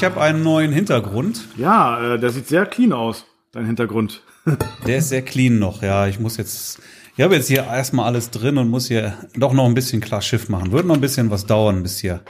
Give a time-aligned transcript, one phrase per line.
[0.00, 1.46] ich habe einen neuen Hintergrund.
[1.58, 4.22] Ja, äh, der sieht sehr clean aus, dein Hintergrund.
[4.86, 6.06] Der ist sehr clean noch, ja.
[6.06, 6.80] Ich muss jetzt,
[7.18, 10.22] ich habe jetzt hier erstmal alles drin und muss hier doch noch ein bisschen klar
[10.22, 10.72] Schiff machen.
[10.72, 12.22] Wird noch ein bisschen was dauern, bis hier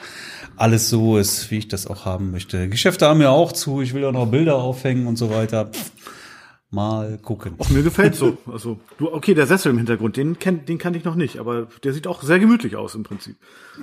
[0.57, 2.69] alles so ist, wie ich das auch haben möchte.
[2.69, 5.71] Geschäfte haben ja auch zu, ich will ja noch Bilder aufhängen und so weiter.
[6.73, 7.55] Mal gucken.
[7.59, 8.39] Och, mir gefällt so.
[8.47, 11.67] Also, du, okay, der Sessel im Hintergrund, den kenn, den kannte ich noch nicht, aber
[11.83, 13.35] der sieht auch sehr gemütlich aus im Prinzip.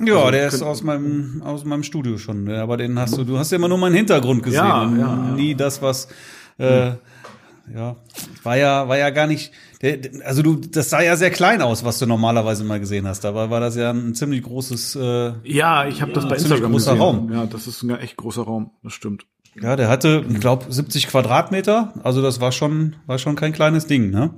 [0.05, 2.45] Ja, Also, der ist aus meinem aus meinem Studio schon.
[2.45, 2.61] ne?
[2.61, 5.05] Aber den hast du, du hast ja immer nur meinen Hintergrund gesehen Ja, und ja,
[5.05, 5.31] ja.
[5.35, 6.07] nie das, was
[6.59, 6.91] äh,
[7.75, 7.97] ja
[8.43, 9.51] war ja war ja gar nicht.
[10.23, 13.19] Also du, das sah ja sehr klein aus, was du normalerweise mal gesehen hast.
[13.25, 14.95] Dabei war das ja ein ziemlich großes.
[14.95, 17.01] Äh, Ja, ich habe das bei Instagram großer gesehen.
[17.03, 17.31] Raum.
[17.33, 19.25] Ja, das ist ein echt großer Raum, das stimmt.
[19.61, 21.93] Ja, der hatte, ich glaube, 70 Quadratmeter.
[22.03, 24.31] Also das war schon war schon kein kleines Ding, ne?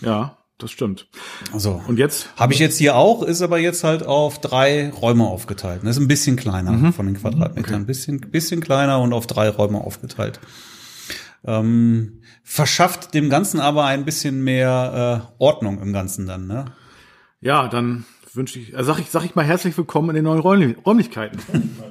[0.00, 1.08] Ja, das stimmt.
[1.52, 2.30] Also Und jetzt?
[2.36, 5.82] Habe ich jetzt hier auch, ist aber jetzt halt auf drei Räume aufgeteilt.
[5.84, 6.92] Das ist ein bisschen kleiner Mhm.
[6.92, 7.74] von den Quadratmetern.
[7.74, 10.40] Ein bisschen, bisschen kleiner und auf drei Räume aufgeteilt.
[11.44, 16.64] Ähm, verschafft dem Ganzen aber ein bisschen mehr äh, Ordnung im Ganzen dann, ne?
[17.40, 20.40] Ja, dann wünsche ich, also sag ich, sag ich mal herzlich willkommen in den neuen
[20.40, 21.38] Räumli Räumlichkeiten.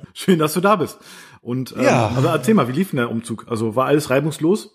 [0.13, 0.97] Schön, dass du da bist.
[1.45, 2.07] Und ähm, Ja.
[2.15, 3.45] also erzähl mal, wie lief denn der Umzug?
[3.47, 4.73] Also war alles reibungslos?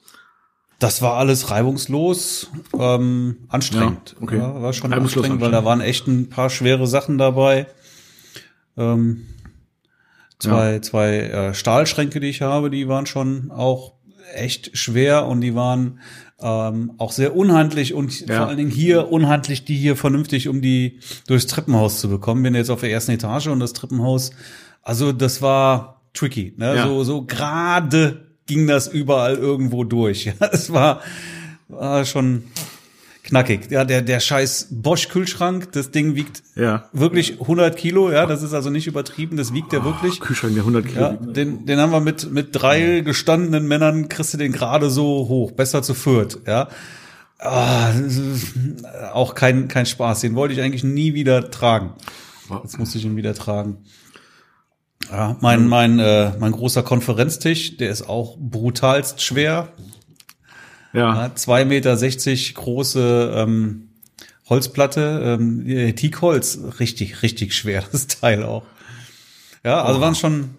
[0.79, 4.15] Das war alles reibungslos, ähm, anstrengend.
[4.17, 4.37] Ja, okay.
[4.39, 7.67] Ja, war schon Reibungslos anstrengend, weil da waren echt ein paar schwere Sachen dabei.
[8.79, 9.27] Ähm,
[10.39, 13.95] zwei zwei äh, Stahlschränke, die ich habe, die waren schon auch
[14.33, 15.98] echt schwer und die waren
[16.41, 18.37] ähm, auch sehr unhandlich und Ja.
[18.39, 22.42] vor allen Dingen hier unhandlich, die hier vernünftig um die durchs Treppenhaus zu bekommen.
[22.42, 24.30] Bin jetzt auf der ersten Etage und das Treppenhaus,
[24.83, 26.77] also das war tricky, ne?
[26.77, 26.87] Ja.
[26.87, 30.25] so so gerade ging das überall irgendwo durch.
[30.41, 31.01] Ja, es war,
[31.69, 32.45] war schon
[33.23, 33.71] knackig.
[33.71, 36.89] Ja, der der scheiß Bosch Kühlschrank, das Ding wiegt Ja.
[36.93, 38.11] wirklich 100 Kilo.
[38.11, 39.37] Ja, das ist also nicht übertrieben.
[39.37, 40.19] Das wiegt der wirklich.
[40.21, 41.01] Kühlschrank, der 100 Kilo.
[41.01, 45.29] Ja, den, den haben wir mit, mit drei gestandenen Männern, kriegst du den gerade so
[45.29, 46.69] hoch, besser zu viert, ja.
[47.42, 47.92] Ah,
[49.15, 50.21] auch kein, kein Spaß.
[50.21, 51.95] Den wollte ich eigentlich nie wieder tragen.
[52.63, 53.79] Jetzt musste ich ihn wieder tragen.
[55.11, 59.69] Ja, mein, mein, äh, mein großer Konferenztisch, der ist auch brutalst schwer.
[60.93, 61.27] Ja.
[61.27, 63.91] Ja, zwei Meter sechzig große ähm,
[64.48, 68.65] Holzplatte, ähm, äh, Teakholz, richtig, richtig schwer, das Teil auch.
[69.65, 70.57] Ja, also waren schon ein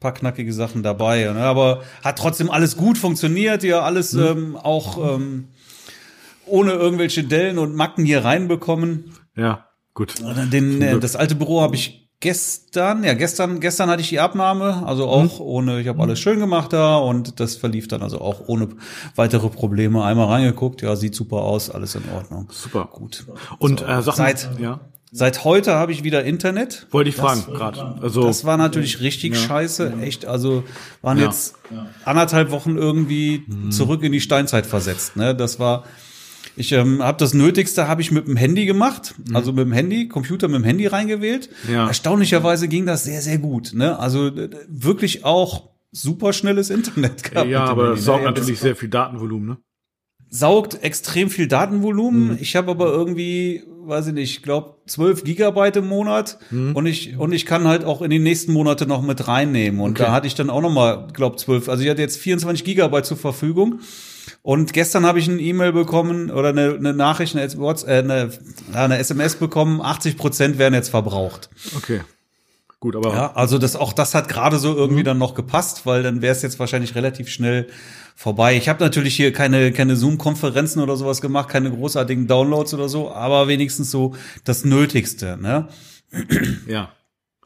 [0.00, 1.40] paar knackige Sachen dabei, ne?
[1.40, 5.48] aber hat trotzdem alles gut funktioniert, ja, alles ähm, auch ähm,
[6.46, 9.14] ohne irgendwelche Dellen und Macken hier reinbekommen.
[9.36, 10.14] Ja, gut.
[10.52, 14.86] Den, äh, das alte Büro habe ich gestern, ja gestern, gestern hatte ich die Abnahme,
[14.86, 18.42] also auch ohne, ich habe alles schön gemacht da und das verlief dann also auch
[18.46, 18.68] ohne
[19.16, 20.04] weitere Probleme.
[20.04, 22.48] Einmal reingeguckt, ja, sieht super aus, alles in Ordnung.
[22.52, 22.88] Super.
[22.92, 23.24] Gut.
[23.58, 24.80] Und äh, sag mal, Seit- ja.
[25.12, 26.86] Seit heute habe ich wieder Internet.
[26.92, 27.96] Wollte ich fragen, gerade.
[28.00, 30.24] Also Das war natürlich richtig scheiße, echt.
[30.26, 30.62] Also
[31.02, 31.24] waren Ja.
[31.24, 31.56] jetzt
[32.04, 35.16] anderthalb Wochen irgendwie zurück in die Steinzeit versetzt.
[35.16, 35.82] Ne, das war.
[36.56, 40.08] Ich ähm, habe das Nötigste habe ich mit dem Handy gemacht, also mit dem Handy,
[40.08, 41.48] Computer mit dem Handy reingewählt.
[41.72, 41.86] Ja.
[41.86, 43.72] Erstaunlicherweise ging das sehr sehr gut.
[43.74, 44.30] Ne, also
[44.68, 47.48] wirklich auch super schnelles Internet gehabt.
[47.48, 47.96] ja, mit dem aber ne?
[47.96, 49.56] saugt Ja, natürlich das sehr viel Datenvolumen, ne?
[50.28, 52.28] saugt extrem viel Datenvolumen.
[52.32, 52.38] Mhm.
[52.40, 56.76] Ich habe aber irgendwie, weiß ich nicht, ich glaube 12 Gigabyte im Monat Mhm.
[56.76, 59.92] und ich und ich kann halt auch in die nächsten Monate noch mit reinnehmen und
[59.92, 60.04] Okay.
[60.04, 61.68] da hatte ich dann auch noch mal, glaube 12.
[61.68, 63.80] Also ich hatte jetzt 24 Gigabyte zur Verfügung.
[64.42, 68.30] Und gestern habe ich eine E-Mail bekommen oder eine, eine Nachricht, eine, WhatsApp, äh, eine,
[68.72, 71.50] eine SMS bekommen, 80 Prozent werden jetzt verbraucht.
[71.76, 72.00] Okay.
[72.80, 76.02] Gut, aber Ja, also das auch das hat gerade so irgendwie dann noch gepasst, weil
[76.02, 77.66] dann wäre es jetzt wahrscheinlich relativ schnell
[78.16, 78.56] vorbei.
[78.56, 83.12] Ich habe natürlich hier keine keine Zoom-Konferenzen oder sowas gemacht, keine großartigen Downloads oder so,
[83.12, 84.14] aber wenigstens so
[84.44, 85.36] das Nötigste.
[85.38, 85.68] Ne?
[86.66, 86.90] ja.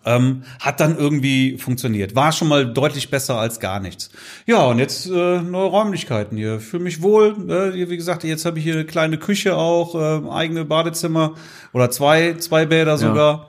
[0.07, 2.15] Ähm, hat dann irgendwie funktioniert.
[2.15, 4.11] War schon mal deutlich besser als gar nichts.
[4.47, 6.61] Ja, und jetzt äh, neue Räumlichkeiten hier.
[6.61, 7.35] Fühle mich wohl.
[7.49, 11.35] Äh, wie gesagt, jetzt habe ich hier eine kleine Küche auch, äh, eigene Badezimmer
[11.73, 13.49] oder zwei, zwei Bäder sogar.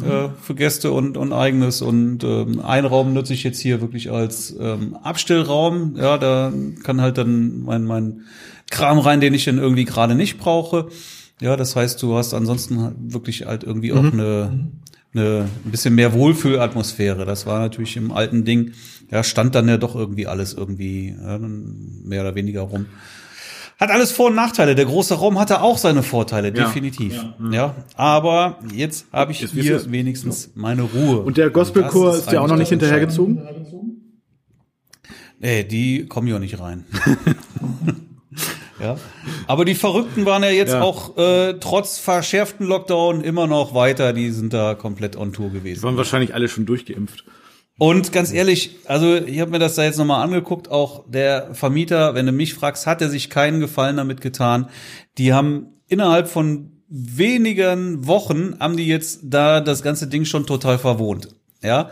[0.00, 4.10] Äh, für Gäste und, und eigenes und ähm, ein Raum nutze ich jetzt hier wirklich
[4.10, 5.96] als ähm, Abstellraum.
[5.96, 6.52] Ja, da
[6.84, 8.20] kann halt dann mein, mein
[8.70, 10.88] Kram rein, den ich dann irgendwie gerade nicht brauche.
[11.40, 14.68] Ja, das heißt, du hast ansonsten halt wirklich halt irgendwie auch eine,
[15.12, 17.24] eine ein bisschen mehr Wohlfühlatmosphäre.
[17.24, 18.72] Das war natürlich im alten Ding,
[19.10, 22.86] ja, stand dann ja doch irgendwie alles irgendwie ja, mehr oder weniger rum.
[23.78, 24.74] Hat alles Vor- und Nachteile.
[24.74, 27.24] Der große Raum hatte auch seine Vorteile, definitiv.
[27.50, 31.20] Ja, aber jetzt habe ich Jetzt hier wenigstens meine Ruhe.
[31.20, 33.40] Und der Gospelchor ist ja auch noch nicht hinterhergezogen?
[35.38, 36.84] Nee, die kommen ja nicht rein.
[38.82, 38.96] ja.
[39.46, 40.82] Aber die Verrückten waren ja jetzt Ja.
[40.82, 44.12] auch äh, trotz verschärften Lockdown immer noch weiter.
[44.12, 45.82] Die sind da komplett on Tour Die gewesen.
[45.82, 47.24] waren wahrscheinlich alle schon durchgeimpft.
[47.78, 52.14] Und ganz ehrlich, also ich habe mir das da jetzt nochmal angeguckt, auch der Vermieter,
[52.14, 54.68] wenn du mich fragst, hat er sich keinen Gefallen damit getan.
[55.16, 60.76] Die haben innerhalb von wenigen Wochen haben die jetzt da das ganze Ding schon total
[60.78, 61.28] verwohnt.
[61.62, 61.90] Ja,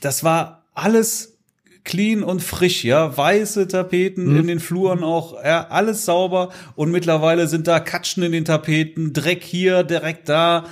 [0.00, 1.38] das war alles
[1.84, 4.40] clean und frisch, ja, weiße Tapeten mhm.
[4.40, 9.12] in den Fluren auch, ja, alles sauber und mittlerweile sind da Katschen in den Tapeten,
[9.12, 10.66] Dreck hier, direkt da.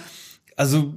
[0.56, 0.94] Also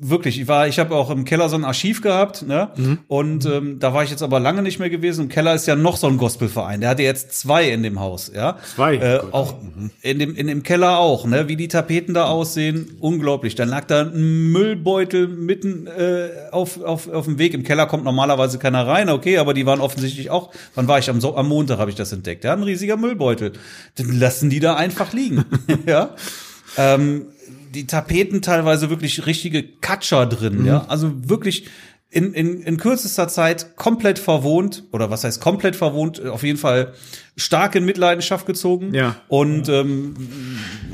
[0.00, 2.68] wirklich, ich war, ich habe auch im Keller so ein Archiv gehabt, ne?
[2.76, 2.98] Mhm.
[3.08, 5.22] Und ähm, da war ich jetzt aber lange nicht mehr gewesen.
[5.22, 6.82] Im Keller ist ja noch so ein Gospelverein.
[6.82, 8.58] Der hatte jetzt zwei in dem Haus, ja.
[8.74, 8.96] Zwei.
[8.96, 9.90] Äh, auch mhm.
[10.02, 11.48] in dem in dem Keller auch, ne?
[11.48, 13.54] Wie die Tapeten da aussehen, unglaublich.
[13.54, 17.54] Dann lag da ein Müllbeutel mitten äh, auf auf auf dem Weg.
[17.54, 20.50] Im Keller kommt normalerweise keiner rein, okay, aber die waren offensichtlich auch.
[20.74, 22.44] Wann war ich am so am Montag habe ich das entdeckt.
[22.44, 23.52] Ja, ein riesiger Müllbeutel.
[23.96, 25.46] Dann lassen die da einfach liegen,
[25.86, 26.10] ja.
[26.76, 27.26] Ähm,
[27.74, 30.66] die Tapeten teilweise wirklich richtige Katscher drin, mhm.
[30.66, 30.84] ja.
[30.88, 31.66] Also wirklich
[32.14, 36.94] in, in, in kürzester Zeit komplett verwohnt, oder was heißt komplett verwohnt, auf jeden Fall
[37.36, 38.94] stark in Mitleidenschaft gezogen.
[38.94, 39.16] Ja.
[39.26, 40.14] Und ähm,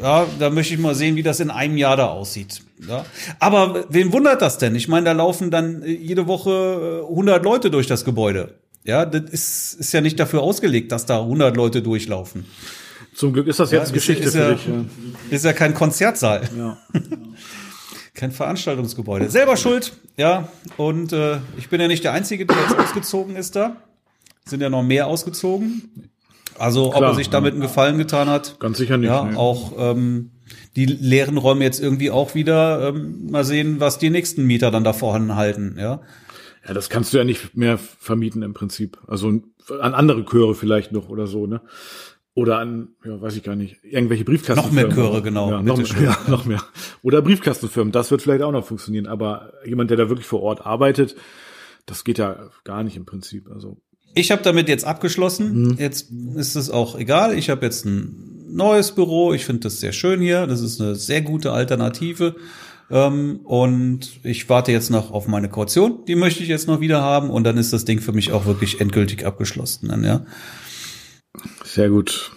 [0.02, 2.62] ja, da möchte ich mal sehen, wie das in einem Jahr da aussieht.
[2.88, 3.04] Ja.
[3.38, 4.74] Aber wen wundert das denn?
[4.74, 8.54] Ich meine, da laufen dann jede Woche 100 Leute durch das Gebäude.
[8.84, 12.46] Ja, das ist, ist ja nicht dafür ausgelegt, dass da 100 Leute durchlaufen.
[13.20, 14.66] Zum Glück ist das jetzt ja, Geschichte ist, ist für dich.
[14.66, 14.84] Ja,
[15.28, 16.48] ist ja kein Konzertsaal.
[16.56, 16.78] Ja.
[18.14, 19.28] kein Veranstaltungsgebäude.
[19.28, 20.48] Selber schuld, ja.
[20.78, 23.76] Und äh, ich bin ja nicht der Einzige, der jetzt ausgezogen ist da.
[24.46, 26.10] Sind ja noch mehr ausgezogen.
[26.58, 28.58] Also Klar, ob er sich damit einen Gefallen getan hat.
[28.58, 29.10] Ganz sicher nicht.
[29.10, 29.36] Ja, nee.
[29.36, 30.30] auch ähm,
[30.74, 34.82] die leeren Räume jetzt irgendwie auch wieder ähm, mal sehen, was die nächsten Mieter dann
[34.82, 36.00] da vorhanden halten, ja.
[36.66, 38.96] Ja, das kannst du ja nicht mehr vermieten im Prinzip.
[39.06, 41.60] Also an andere Chöre vielleicht noch oder so, ne?
[42.34, 44.88] Oder an, ja, weiß ich gar nicht, irgendwelche Briefkastenfirmen.
[44.90, 45.50] Noch mehr Chöre, genau.
[45.50, 46.62] Ja, noch, ja, noch mehr.
[47.02, 49.06] Oder Briefkastenfirmen, das wird vielleicht auch noch funktionieren.
[49.06, 51.16] Aber jemand, der da wirklich vor Ort arbeitet,
[51.86, 53.50] das geht ja gar nicht im Prinzip.
[53.50, 53.78] Also
[54.14, 55.62] ich habe damit jetzt abgeschlossen.
[55.62, 55.76] Mhm.
[55.78, 57.36] Jetzt ist es auch egal.
[57.36, 59.32] Ich habe jetzt ein neues Büro.
[59.32, 60.46] Ich finde das sehr schön hier.
[60.46, 62.36] Das ist eine sehr gute Alternative.
[62.90, 66.04] Ähm, und ich warte jetzt noch auf meine Kaution.
[66.06, 67.30] Die möchte ich jetzt noch wieder haben.
[67.30, 69.88] Und dann ist das Ding für mich auch wirklich endgültig abgeschlossen.
[69.88, 70.24] Dann, ja.
[71.64, 72.32] Sehr gut.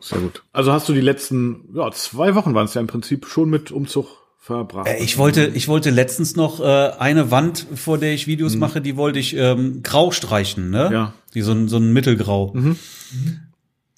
[0.00, 0.42] Sehr gut.
[0.52, 3.70] Also hast du die letzten, ja, zwei Wochen waren es ja im Prinzip schon mit
[3.70, 4.06] Umzug
[4.38, 4.88] verbracht.
[4.88, 8.60] Äh, ich wollte, ich wollte letztens noch äh, eine Wand, vor der ich Videos mhm.
[8.60, 10.90] mache, die wollte ich ähm, grau streichen, ne?
[10.92, 11.14] Ja.
[11.34, 12.52] Die so ein, so ein Mittelgrau.
[12.54, 12.76] Mhm.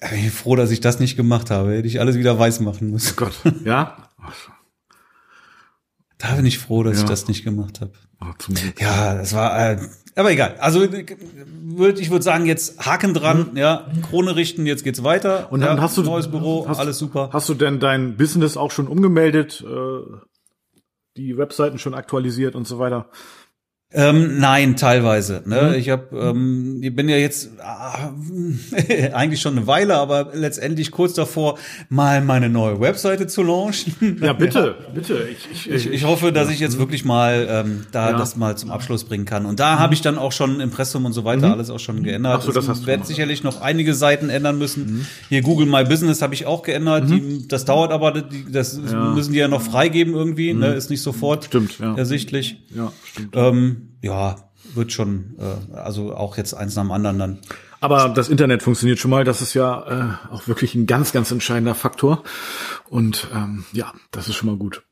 [0.01, 1.71] Ich bin froh, dass ich das nicht gemacht habe.
[1.71, 3.13] Hätte ich alles wieder weiß machen müssen.
[3.13, 3.33] Oh Gott,
[3.63, 3.97] ja?
[6.17, 7.03] da bin ich froh, dass ja.
[7.03, 7.93] ich das nicht gemacht habe.
[8.21, 8.31] Oh,
[8.79, 9.77] ja, das war, äh,
[10.15, 10.55] aber egal.
[10.59, 13.57] Also würd, ich würde sagen, jetzt Haken dran, mhm.
[13.57, 15.51] ja, Krone richten, jetzt geht's weiter.
[15.51, 17.29] Und dann ja, hast du neues Büro, hast, alles super.
[17.33, 20.01] Hast du denn dein Business auch schon umgemeldet, äh,
[21.17, 23.09] die Webseiten schon aktualisiert und so weiter?
[23.95, 25.43] Ähm, nein, teilweise.
[25.45, 25.69] Ne?
[25.69, 25.73] Mhm.
[25.75, 31.13] Ich hab, ähm, ich bin ja jetzt äh, eigentlich schon eine Weile, aber letztendlich kurz
[31.13, 31.59] davor,
[31.89, 34.19] mal meine neue Webseite zu launchen.
[34.19, 34.93] Ja, bitte, ja.
[34.93, 35.27] bitte.
[35.31, 38.17] Ich, ich, ich, ich hoffe, dass ich jetzt wirklich mal ähm, da ja.
[38.17, 39.45] das mal zum Abschluss bringen kann.
[39.45, 39.79] Und da mhm.
[39.79, 41.53] habe ich dann auch schon Impressum und so weiter mhm.
[41.53, 42.37] alles auch schon geändert.
[42.39, 44.85] Ach so, das hast du werde sicherlich noch einige Seiten ändern müssen.
[44.85, 45.05] Mhm.
[45.29, 47.09] Hier Google My Business habe ich auch geändert.
[47.09, 47.47] Die, mhm.
[47.47, 49.11] das dauert aber, die, das ja.
[49.11, 50.53] müssen die ja noch freigeben irgendwie.
[50.53, 50.69] Ne?
[50.69, 50.77] Mhm.
[50.77, 51.95] Ist nicht sofort stimmt, ja.
[51.95, 52.57] ersichtlich.
[52.75, 53.35] Ja, stimmt.
[53.35, 54.35] Ähm, ja,
[54.73, 57.39] wird schon, äh, also auch jetzt eins nach dem anderen dann.
[57.79, 61.31] Aber das Internet funktioniert schon mal, das ist ja äh, auch wirklich ein ganz, ganz
[61.31, 62.23] entscheidender Faktor.
[62.89, 64.83] Und ähm, ja, das ist schon mal gut.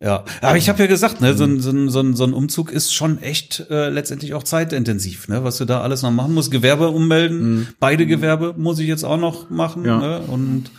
[0.00, 2.32] Ja, aber ich habe ja gesagt, ne, so ein, so, ein, so, ein, so ein
[2.32, 6.34] Umzug ist schon echt äh, letztendlich auch zeitintensiv, ne, was du da alles noch machen
[6.34, 6.50] musst.
[6.50, 7.68] Gewerbe ummelden, mhm.
[7.78, 9.98] beide Gewerbe muss ich jetzt auch noch machen, ja.
[9.98, 10.72] ne, und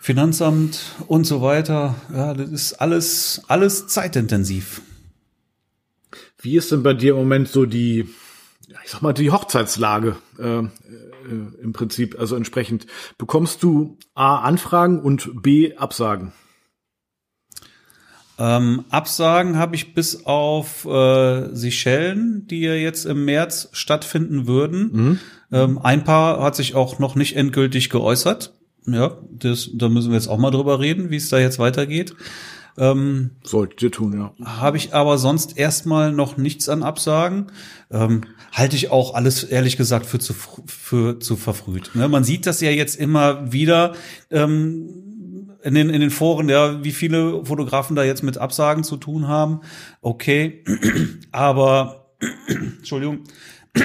[0.00, 1.96] Finanzamt und so weiter.
[2.14, 4.80] Ja, das ist alles, alles zeitintensiv.
[6.38, 8.08] Wie ist denn bei dir im Moment so die,
[8.84, 10.68] ich sag mal, die Hochzeitslage äh, äh,
[11.62, 12.18] im Prinzip?
[12.18, 12.86] Also entsprechend,
[13.18, 16.32] bekommst du A, Anfragen und B, Absagen?
[18.38, 24.90] Ähm, Absagen habe ich bis auf äh, Seychellen, die ja jetzt im März stattfinden würden.
[24.92, 25.20] Mhm.
[25.52, 28.54] Ähm, ein paar hat sich auch noch nicht endgültig geäußert.
[28.86, 32.14] Ja, das, da müssen wir jetzt auch mal drüber reden, wie es da jetzt weitergeht.
[32.78, 34.32] Ähm, Solltet ihr tun, ja.
[34.44, 37.46] Habe ich aber sonst erstmal noch nichts an Absagen.
[37.90, 40.34] Ähm, halte ich auch alles ehrlich gesagt für zu,
[40.66, 41.90] für zu verfrüht.
[41.94, 42.08] Ne?
[42.08, 43.94] Man sieht das ja jetzt immer wieder.
[44.30, 45.02] Ähm,
[45.62, 49.26] in den, in den Foren, ja, wie viele Fotografen da jetzt mit Absagen zu tun
[49.26, 49.62] haben.
[50.00, 50.62] Okay,
[51.32, 52.06] aber
[52.46, 53.24] Entschuldigung,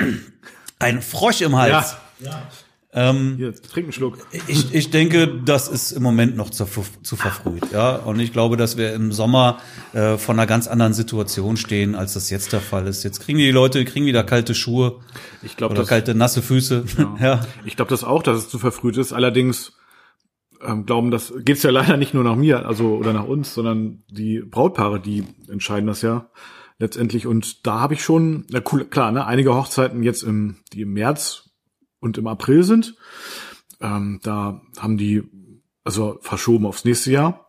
[0.79, 1.95] ein Frosch im Hals.
[2.19, 2.29] Ja.
[2.29, 2.43] ja.
[2.93, 4.17] Ähm, Hier, trink einen Schluck.
[4.48, 6.65] ich, ich denke, das ist im Moment noch zu,
[7.01, 7.95] zu verfrüht, ja.
[7.95, 9.60] Und ich glaube, dass wir im Sommer
[9.93, 13.03] äh, von einer ganz anderen Situation stehen, als das jetzt der Fall ist.
[13.03, 15.00] Jetzt kriegen die Leute kriegen wieder kalte Schuhe
[15.41, 16.83] Ich glaube, oder das, kalte nasse Füße.
[17.21, 17.41] Ja.
[17.65, 19.13] ich glaube das auch, dass es zu verfrüht ist.
[19.13, 19.74] Allerdings
[20.62, 24.03] ähm, glauben, das geht's ja leider nicht nur nach mir, also oder nach uns, sondern
[24.10, 26.29] die Brautpaare, die entscheiden das ja
[26.77, 27.27] letztendlich.
[27.27, 30.93] Und da habe ich schon, na cool, klar, ne, einige Hochzeiten jetzt im, die im
[30.93, 31.50] März
[32.01, 32.96] und im April sind.
[33.79, 35.24] Ähm, da haben die
[35.84, 37.48] also verschoben aufs nächste Jahr.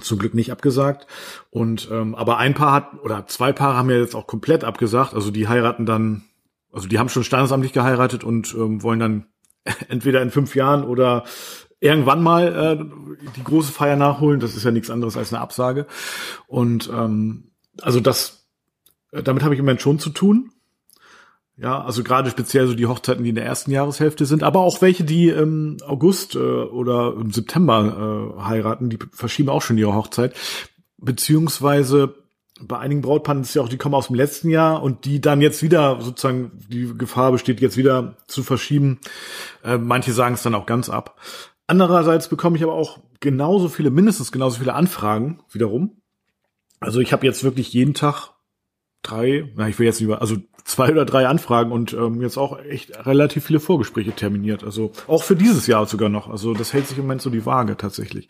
[0.00, 1.06] Zum Glück nicht abgesagt.
[1.50, 5.14] Und ähm, aber ein Paar hat oder zwei Paare haben ja jetzt auch komplett abgesagt.
[5.14, 6.24] Also die heiraten dann,
[6.70, 9.26] also die haben schon standesamtlich geheiratet und ähm, wollen dann
[9.88, 11.24] entweder in fünf Jahren oder
[11.80, 14.40] irgendwann mal äh, die große Feier nachholen.
[14.40, 15.86] Das ist ja nichts anderes als eine Absage.
[16.46, 18.48] Und ähm, also das,
[19.12, 20.52] äh, damit habe ich im Moment schon zu tun.
[21.58, 24.82] Ja, also gerade speziell so die Hochzeiten, die in der ersten Jahreshälfte sind, aber auch
[24.82, 29.94] welche, die im August äh, oder im September äh, heiraten, die verschieben auch schon ihre
[29.94, 30.34] Hochzeit.
[30.98, 32.14] Beziehungsweise
[32.60, 35.40] bei einigen Brautpaaren ist ja auch, die kommen aus dem letzten Jahr und die dann
[35.40, 39.00] jetzt wieder sozusagen die Gefahr besteht, jetzt wieder zu verschieben.
[39.64, 41.18] Äh, manche sagen es dann auch ganz ab.
[41.66, 46.02] Andererseits bekomme ich aber auch genauso viele, mindestens genauso viele Anfragen wiederum.
[46.80, 48.35] Also ich habe jetzt wirklich jeden Tag
[49.06, 50.36] drei, na ich will jetzt lieber, also
[50.66, 54.64] zwei oder drei Anfragen und ähm, jetzt auch echt relativ viele Vorgespräche terminiert.
[54.64, 56.28] Also auch für dieses Jahr sogar noch.
[56.28, 58.28] Also das hält sich im Moment so die Waage tatsächlich.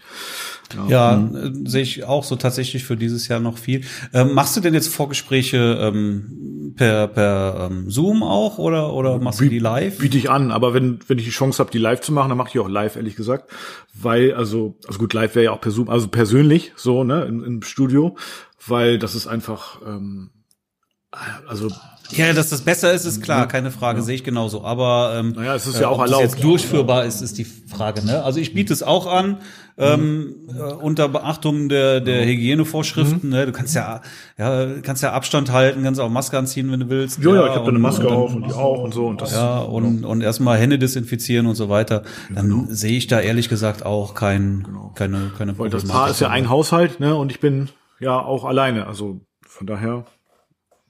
[0.88, 3.84] Ja, äh, sehe ich auch so tatsächlich für dieses Jahr noch viel.
[4.12, 9.40] Ähm, machst du denn jetzt Vorgespräche ähm, per, per ähm, Zoom auch oder, oder machst
[9.40, 9.98] du die live?
[9.98, 12.38] Biete ich an, aber wenn, wenn ich die Chance habe, die live zu machen, dann
[12.38, 13.50] mache ich auch live, ehrlich gesagt.
[13.94, 17.42] Weil, also, also gut, live wäre ja auch per Zoom, also persönlich, so, ne, im,
[17.42, 18.16] im Studio,
[18.66, 20.30] weil das ist einfach, ähm,
[21.48, 21.68] also
[22.10, 24.64] Ja, dass das besser ist, ist klar, keine Frage, sehe ich genauso.
[24.64, 26.34] Aber ähm, Naja, es ist ja äh, auch ob das erlaubt.
[26.34, 28.04] jetzt durchführbar ist, ist die Frage.
[28.04, 28.22] Ne?
[28.22, 29.38] Also ich biete es auch an
[29.78, 33.28] ähm, äh, unter Beachtung der der Hygienevorschriften.
[33.28, 33.44] Ne?
[33.46, 34.00] Du kannst ja
[34.38, 37.18] ja kannst ja Abstand halten, kannst auch Maske anziehen, wenn du willst.
[37.22, 39.20] ja, ja, ich habe da eine Maske und auf und die auch und so und
[39.20, 39.32] das.
[39.32, 42.04] Ja, und, und erstmal Hände desinfizieren und so weiter.
[42.34, 45.84] Dann sehe ich da ehrlich gesagt auch kein, keine, keine Weil das.
[45.84, 47.68] Paar ist ja ein Haushalt, ne, und ich bin
[48.00, 48.86] ja auch alleine.
[48.86, 50.04] Also von daher.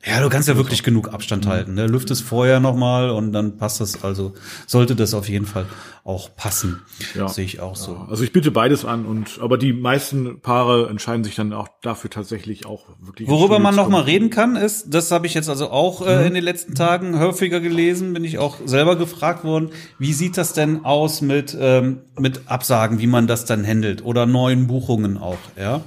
[0.08, 1.74] Ja, du kannst ja wirklich genug Abstand halten.
[1.74, 1.88] Ne?
[1.88, 4.04] Lüftest vorher nochmal und dann passt das.
[4.04, 4.34] Also
[4.66, 5.66] sollte das auf jeden Fall
[6.04, 6.82] auch passen.
[7.16, 7.26] Ja.
[7.26, 7.96] Sehe ich auch so.
[8.08, 12.08] Also ich biete beides an und aber die meisten Paare entscheiden sich dann auch dafür
[12.08, 13.28] tatsächlich auch wirklich.
[13.28, 14.10] Worüber man zu noch mal kommen.
[14.10, 17.58] reden kann, ist, das habe ich jetzt also auch äh, in den letzten Tagen häufiger
[17.58, 22.42] gelesen, bin ich auch selber gefragt worden, wie sieht das denn aus mit, ähm, mit
[22.46, 25.82] Absagen, wie man das dann handelt oder neuen Buchungen auch, ja.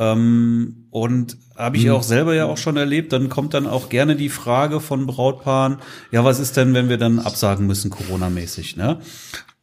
[0.00, 4.16] Ähm, und habe ich auch selber ja auch schon erlebt, dann kommt dann auch gerne
[4.16, 5.76] die Frage von Brautpaaren,
[6.10, 8.98] ja, was ist denn, wenn wir dann absagen müssen, Corona-mäßig, ne?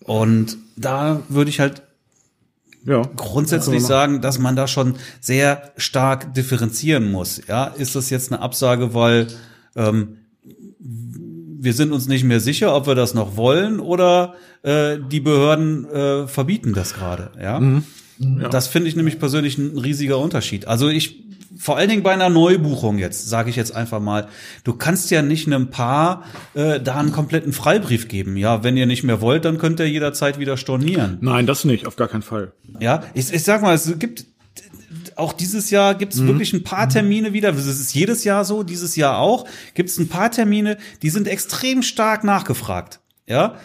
[0.03, 1.81] Und da würde ich halt
[2.85, 3.01] Ja.
[3.15, 7.41] grundsätzlich sagen, dass man da schon sehr stark differenzieren muss.
[7.47, 9.27] Ja, ist das jetzt eine Absage, weil
[9.75, 10.17] ähm,
[10.79, 15.85] wir sind uns nicht mehr sicher, ob wir das noch wollen oder äh, die Behörden
[15.89, 17.31] äh, verbieten das gerade.
[17.41, 17.59] Ja,
[18.19, 18.49] Ja.
[18.49, 20.67] das finde ich nämlich persönlich ein riesiger Unterschied.
[20.67, 21.23] Also ich
[21.57, 24.27] vor allen Dingen bei einer Neubuchung jetzt, sage ich jetzt einfach mal,
[24.63, 26.23] du kannst ja nicht einem Paar
[26.53, 28.37] äh, da einen kompletten Freibrief geben.
[28.37, 31.17] Ja, wenn ihr nicht mehr wollt, dann könnt ihr jederzeit wieder stornieren.
[31.21, 32.53] Nein, das nicht, auf gar keinen Fall.
[32.79, 34.25] Ja, ich, ich sag mal, es gibt
[35.15, 37.51] auch dieses Jahr gibt es wirklich ein paar Termine wieder.
[37.51, 39.47] Das ist jedes Jahr so, dieses Jahr auch.
[39.73, 42.99] Gibt es ein paar Termine, die sind extrem stark nachgefragt.
[43.25, 43.55] Ja,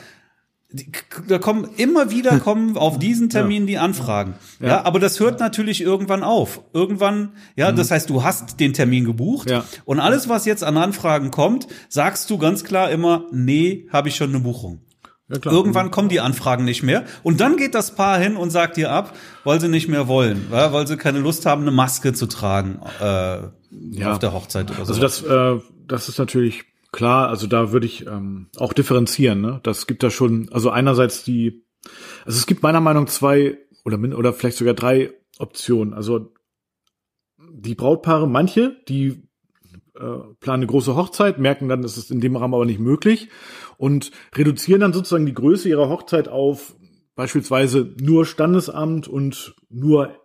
[1.29, 4.35] da kommen immer wieder kommen auf diesen Termin die Anfragen.
[4.61, 4.85] Ja.
[4.85, 6.63] aber das hört natürlich irgendwann auf.
[6.73, 9.65] Irgendwann, ja, das heißt, du hast den Termin gebucht Ja.
[9.85, 14.17] und alles, was jetzt an Anfragen kommt, sagst du ganz klar immer, nee, habe ich
[14.17, 14.81] schon eine Buchung.
[15.29, 15.55] Ja, klar.
[15.55, 18.91] Irgendwann kommen die Anfragen nicht mehr und dann geht das Paar hin und sagt dir
[18.91, 22.27] ab, weil sie nicht mehr wollen, ja, weil sie keine Lust haben, eine Maske zu
[22.27, 24.93] tragen äh, auf der Hochzeit oder so.
[24.93, 27.29] Also das, äh, das ist natürlich klar.
[27.29, 29.41] Also da würde ich ähm, auch differenzieren.
[29.41, 29.61] Ne?
[29.63, 30.49] Das gibt da schon.
[30.53, 31.65] Also einerseits die.
[32.25, 35.95] Also es gibt meiner Meinung nach zwei oder oder vielleicht sogar drei Optionen.
[35.95, 36.33] Also
[37.51, 39.29] die Brautpaare, manche, die
[39.95, 43.29] äh, planen eine große Hochzeit, merken dann, es ist in dem Rahmen aber nicht möglich
[43.77, 46.75] und reduzieren dann sozusagen die Größe ihrer Hochzeit auf
[47.15, 50.22] beispielsweise nur Standesamt und nur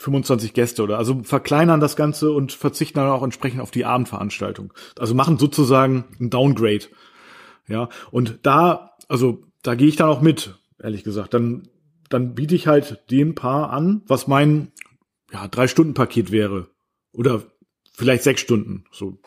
[0.00, 4.72] 25 Gäste oder also verkleinern das Ganze und verzichten dann auch entsprechend auf die Abendveranstaltung.
[4.98, 6.86] Also machen sozusagen ein Downgrade.
[7.68, 11.34] Ja, und da, also da gehe ich dann auch mit, ehrlich gesagt.
[11.34, 11.68] Dann,
[12.08, 14.72] dann biete ich halt dem Paar an, was mein
[15.32, 16.68] ja, drei Stunden Paket wäre
[17.12, 17.42] oder
[17.92, 18.84] vielleicht sechs Stunden.
[18.92, 19.18] So,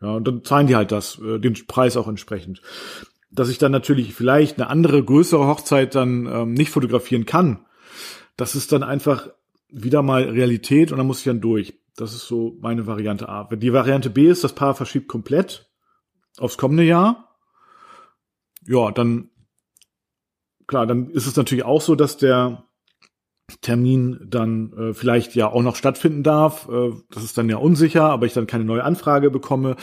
[0.00, 2.62] ja, und dann zahlen die halt das, äh, den Preis auch entsprechend.
[3.30, 7.66] dass ich dann natürlich vielleicht eine andere, größere Hochzeit dann ähm, nicht fotografieren kann,
[8.36, 9.28] das ist dann einfach
[9.68, 11.78] wieder mal Realität und dann muss ich dann durch.
[11.96, 13.44] Das ist so meine Variante A.
[13.44, 15.70] Die Variante B ist, das Paar verschiebt komplett
[16.38, 17.36] aufs kommende Jahr.
[18.66, 19.30] Ja, dann,
[20.66, 22.64] klar, dann ist es natürlich auch so, dass der
[23.60, 26.68] Termin dann äh, vielleicht ja auch noch stattfinden darf.
[26.68, 29.76] Äh, das ist dann ja unsicher, aber ich dann keine neue Anfrage bekomme.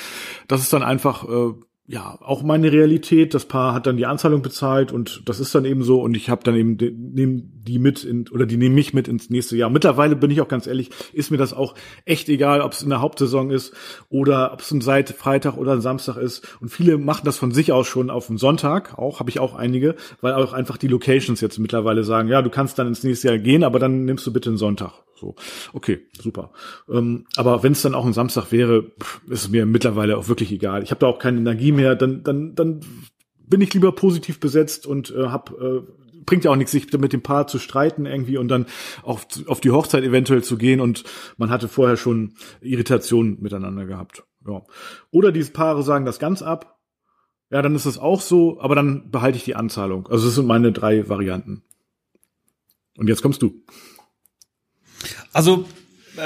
[0.48, 1.54] Das ist dann einfach äh,
[1.92, 3.34] ja, auch meine Realität.
[3.34, 6.30] Das Paar hat dann die Anzahlung bezahlt und das ist dann eben so und ich
[6.30, 6.78] habe dann eben
[7.14, 9.70] nehmen die mit in, oder die nehmen mich mit ins nächste Jahr.
[9.70, 12.90] Mittlerweile bin ich auch ganz ehrlich, ist mir das auch echt egal, ob es in
[12.90, 13.74] der Hauptsaison ist
[14.10, 16.48] oder ob es ein Seit Freitag oder ein Samstag ist.
[16.62, 19.54] Und viele machen das von sich aus schon auf den Sonntag, auch habe ich auch
[19.54, 23.28] einige, weil auch einfach die Locations jetzt mittlerweile sagen, ja, du kannst dann ins nächste
[23.28, 24.94] Jahr gehen, aber dann nimmst du bitte einen Sonntag.
[25.22, 25.36] So,
[25.72, 26.52] okay, super.
[26.90, 28.92] Ähm, aber wenn es dann auch ein Samstag wäre,
[29.30, 30.82] ist es mir mittlerweile auch wirklich egal.
[30.82, 31.96] Ich habe da auch keine Energie mehr.
[31.96, 32.80] Dann, dann, dann
[33.38, 35.82] bin ich lieber positiv besetzt und äh, hab äh,
[36.26, 38.66] bringt ja auch nichts, sich mit dem Paar zu streiten irgendwie und dann
[39.04, 41.04] auf, auf die Hochzeit eventuell zu gehen und
[41.38, 44.24] man hatte vorher schon Irritationen miteinander gehabt.
[44.48, 44.64] Ja.
[45.12, 46.80] Oder diese Paare sagen das ganz ab.
[47.52, 50.08] Ja, dann ist es auch so, aber dann behalte ich die Anzahlung.
[50.08, 51.64] Also das sind meine drei Varianten.
[52.98, 53.64] Und jetzt kommst du.
[55.34, 55.66] Also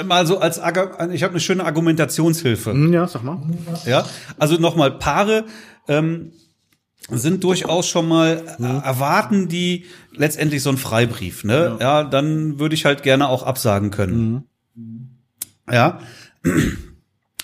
[0.04, 2.72] mal so als ich habe eine schöne Argumentationshilfe.
[2.72, 3.38] Hm, ja, sag mal.
[3.84, 4.04] Ja,
[4.38, 5.44] also nochmal Paare
[5.88, 6.32] ähm,
[7.08, 11.76] sind durchaus schon mal äh, erwarten die letztendlich so einen Freibrief, ne?
[11.78, 14.44] Ja, ja dann würde ich halt gerne auch absagen können.
[14.74, 15.10] Mhm.
[15.70, 16.00] Ja,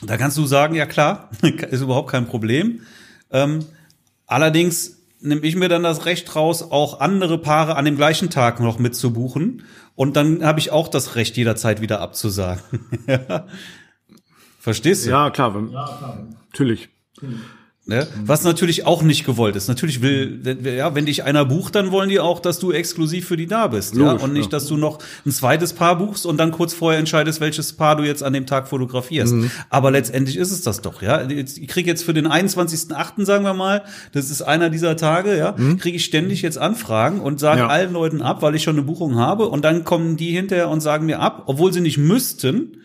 [0.05, 1.31] da kannst du sagen, ja klar,
[1.71, 2.81] ist überhaupt kein Problem.
[3.31, 3.65] Ähm,
[4.27, 8.61] allerdings nehme ich mir dann das Recht raus, auch andere Paare an dem gleichen Tag
[8.61, 9.65] noch mitzubuchen.
[9.95, 12.63] Und dann habe ich auch das Recht, jederzeit wieder abzusagen.
[14.59, 15.11] Verstehst du?
[15.11, 15.55] Ja, klar.
[15.71, 16.29] Ja, klar.
[16.51, 16.89] Natürlich.
[17.85, 18.07] Ne?
[18.25, 19.67] Was natürlich auch nicht gewollt ist.
[19.67, 23.37] Natürlich will, ja, wenn dich einer bucht, dann wollen die auch, dass du exklusiv für
[23.37, 23.97] die da bist.
[23.97, 24.25] Logisch, ja?
[24.25, 24.51] Und nicht, ja.
[24.51, 28.05] dass du noch ein zweites Paar buchst und dann kurz vorher entscheidest, welches Paar du
[28.05, 29.35] jetzt an dem Tag fotografierst.
[29.35, 29.51] Mhm.
[29.69, 31.29] Aber letztendlich ist es das doch, ja.
[31.29, 35.57] Ich kriege jetzt für den 21.8., sagen wir mal, das ist einer dieser Tage, ja,
[35.57, 35.79] mhm.
[35.79, 37.67] kriege ich ständig jetzt Anfragen und sage ja.
[37.67, 39.49] allen Leuten ab, weil ich schon eine Buchung habe.
[39.49, 42.77] Und dann kommen die hinterher und sagen mir ab, obwohl sie nicht müssten,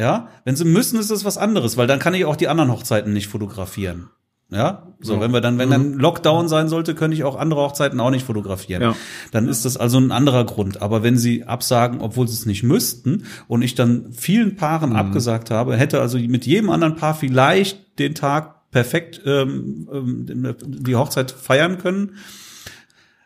[0.00, 2.72] ja, wenn sie müssen, ist das was anderes, weil dann kann ich auch die anderen
[2.72, 4.08] Hochzeiten nicht fotografieren.
[4.48, 5.20] Ja, so, ja.
[5.20, 5.98] wenn wir dann, wenn dann mhm.
[5.98, 8.82] Lockdown sein sollte, könnte ich auch andere Hochzeiten auch nicht fotografieren.
[8.82, 8.96] Ja.
[9.30, 10.80] Dann ist das also ein anderer Grund.
[10.80, 14.96] Aber wenn sie absagen, obwohl sie es nicht müssten, und ich dann vielen Paaren mhm.
[14.96, 20.96] abgesagt habe, hätte also mit jedem anderen Paar vielleicht den Tag perfekt ähm, ähm die
[20.96, 22.16] Hochzeit feiern können,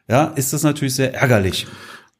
[0.09, 1.67] ja, ist das natürlich sehr ärgerlich.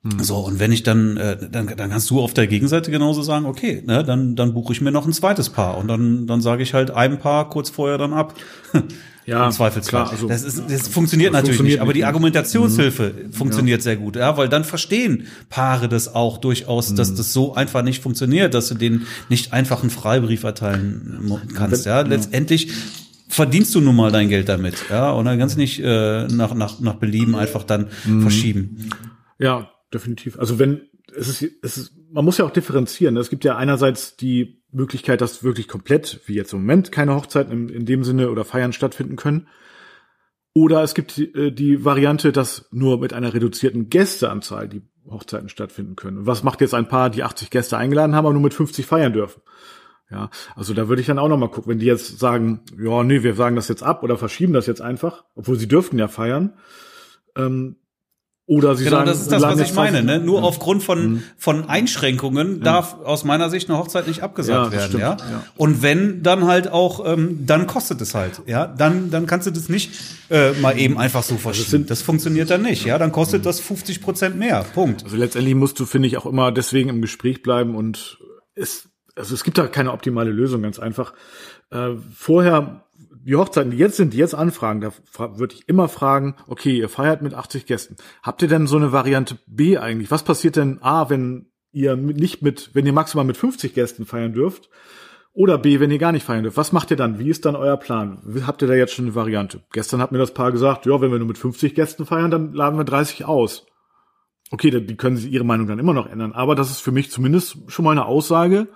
[0.05, 0.23] Mhm.
[0.23, 3.47] So, und wenn ich dann, äh, dann, dann kannst du auf der Gegenseite genauso sagen,
[3.47, 6.63] okay, ne, dann, dann buche ich mir noch ein zweites Paar und dann, dann sage
[6.63, 8.35] ich halt einem Paar kurz vorher dann ab.
[9.27, 10.03] Ja, Im Zweifelsfall.
[10.03, 13.33] Klar, also, das, ist, das funktioniert das natürlich funktioniert nicht, aber die Argumentationshilfe mhm.
[13.33, 13.83] funktioniert ja.
[13.83, 16.97] sehr gut, ja, weil dann verstehen Paare das auch durchaus, mhm.
[16.97, 21.87] dass das so einfach nicht funktioniert, dass du denen nicht einfach einen Freibrief erteilen kannst,
[21.87, 22.03] ja.
[22.03, 22.71] Letztendlich
[23.27, 26.53] verdienst du nun mal dein Geld damit, ja, und dann kannst du nicht äh, nach,
[26.53, 28.21] nach, nach Belieben einfach dann mhm.
[28.21, 28.91] verschieben.
[29.39, 30.39] Ja, definitiv.
[30.39, 30.83] Also wenn
[31.17, 33.17] es ist, es ist, man muss ja auch differenzieren.
[33.17, 37.53] Es gibt ja einerseits die Möglichkeit, dass wirklich komplett, wie jetzt im Moment, keine Hochzeiten
[37.53, 39.49] in, in dem Sinne oder Feiern stattfinden können.
[40.53, 45.49] Oder es gibt die, äh, die Variante, dass nur mit einer reduzierten Gästeanzahl die Hochzeiten
[45.49, 46.27] stattfinden können.
[46.27, 49.13] was macht jetzt ein Paar, die 80 Gäste eingeladen haben, aber nur mit 50 feiern
[49.13, 49.43] dürfen?
[50.11, 53.03] Ja, also da würde ich dann auch noch mal gucken, wenn die jetzt sagen, ja,
[53.03, 56.09] nee, wir sagen das jetzt ab oder verschieben das jetzt einfach, obwohl sie dürften ja
[56.09, 56.55] feiern,
[57.37, 57.77] ähm,
[58.47, 60.03] oder sie genau, sagen, das ist das, was ich meine.
[60.03, 60.21] Ne?
[60.21, 60.45] Nur mhm.
[60.45, 61.23] aufgrund von mhm.
[61.39, 62.65] von Einschränkungen ja.
[62.65, 64.89] darf aus meiner Sicht eine Hochzeit nicht abgesagt ja, werden.
[64.89, 65.17] Stimmt, ja?
[65.19, 65.45] ja?
[65.57, 68.43] Und wenn dann halt auch, ähm, dann kostet es halt.
[68.47, 69.93] Ja, dann dann kannst du das nicht
[70.29, 71.87] äh, mal eben einfach so also verschieben.
[71.87, 72.85] Das, das funktioniert dann nicht.
[72.85, 73.45] Ja, dann kostet mhm.
[73.45, 74.63] das 50 Prozent mehr.
[74.75, 75.05] Punkt.
[75.05, 78.19] Also letztendlich musst du finde ich auch immer deswegen im Gespräch bleiben und
[78.55, 81.15] es also es gibt da keine optimale Lösung, ganz einfach.
[81.71, 82.84] Äh, vorher
[83.25, 84.93] die Hochzeiten, die jetzt sind, die jetzt anfragen, da
[85.39, 87.97] würde ich immer fragen, okay, ihr feiert mit 80 Gästen.
[88.23, 90.11] Habt ihr denn so eine Variante B eigentlich?
[90.11, 94.33] Was passiert denn A, wenn ihr nicht mit, wenn ihr maximal mit 50 Gästen feiern
[94.33, 94.69] dürft?
[95.33, 96.57] Oder B, wenn ihr gar nicht feiern dürft.
[96.57, 97.19] Was macht ihr dann?
[97.19, 98.23] Wie ist dann euer Plan?
[98.47, 99.65] Habt ihr da jetzt schon eine Variante?
[99.73, 102.53] Gestern hat mir das Paar gesagt, ja, wenn wir nur mit 50 Gästen feiern, dann
[102.53, 103.67] laden wir 30 aus.
[104.53, 106.33] Okay, die können sie ihre Meinung dann immer noch ändern.
[106.33, 108.69] Aber das ist für mich zumindest schon mal eine Aussage,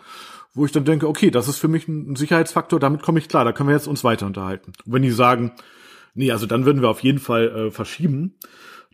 [0.54, 3.44] wo ich dann denke, okay, das ist für mich ein Sicherheitsfaktor, damit komme ich klar,
[3.44, 4.72] da können wir jetzt uns weiter unterhalten.
[4.84, 5.52] Und wenn die sagen,
[6.14, 8.34] nee, also dann würden wir auf jeden Fall äh, verschieben,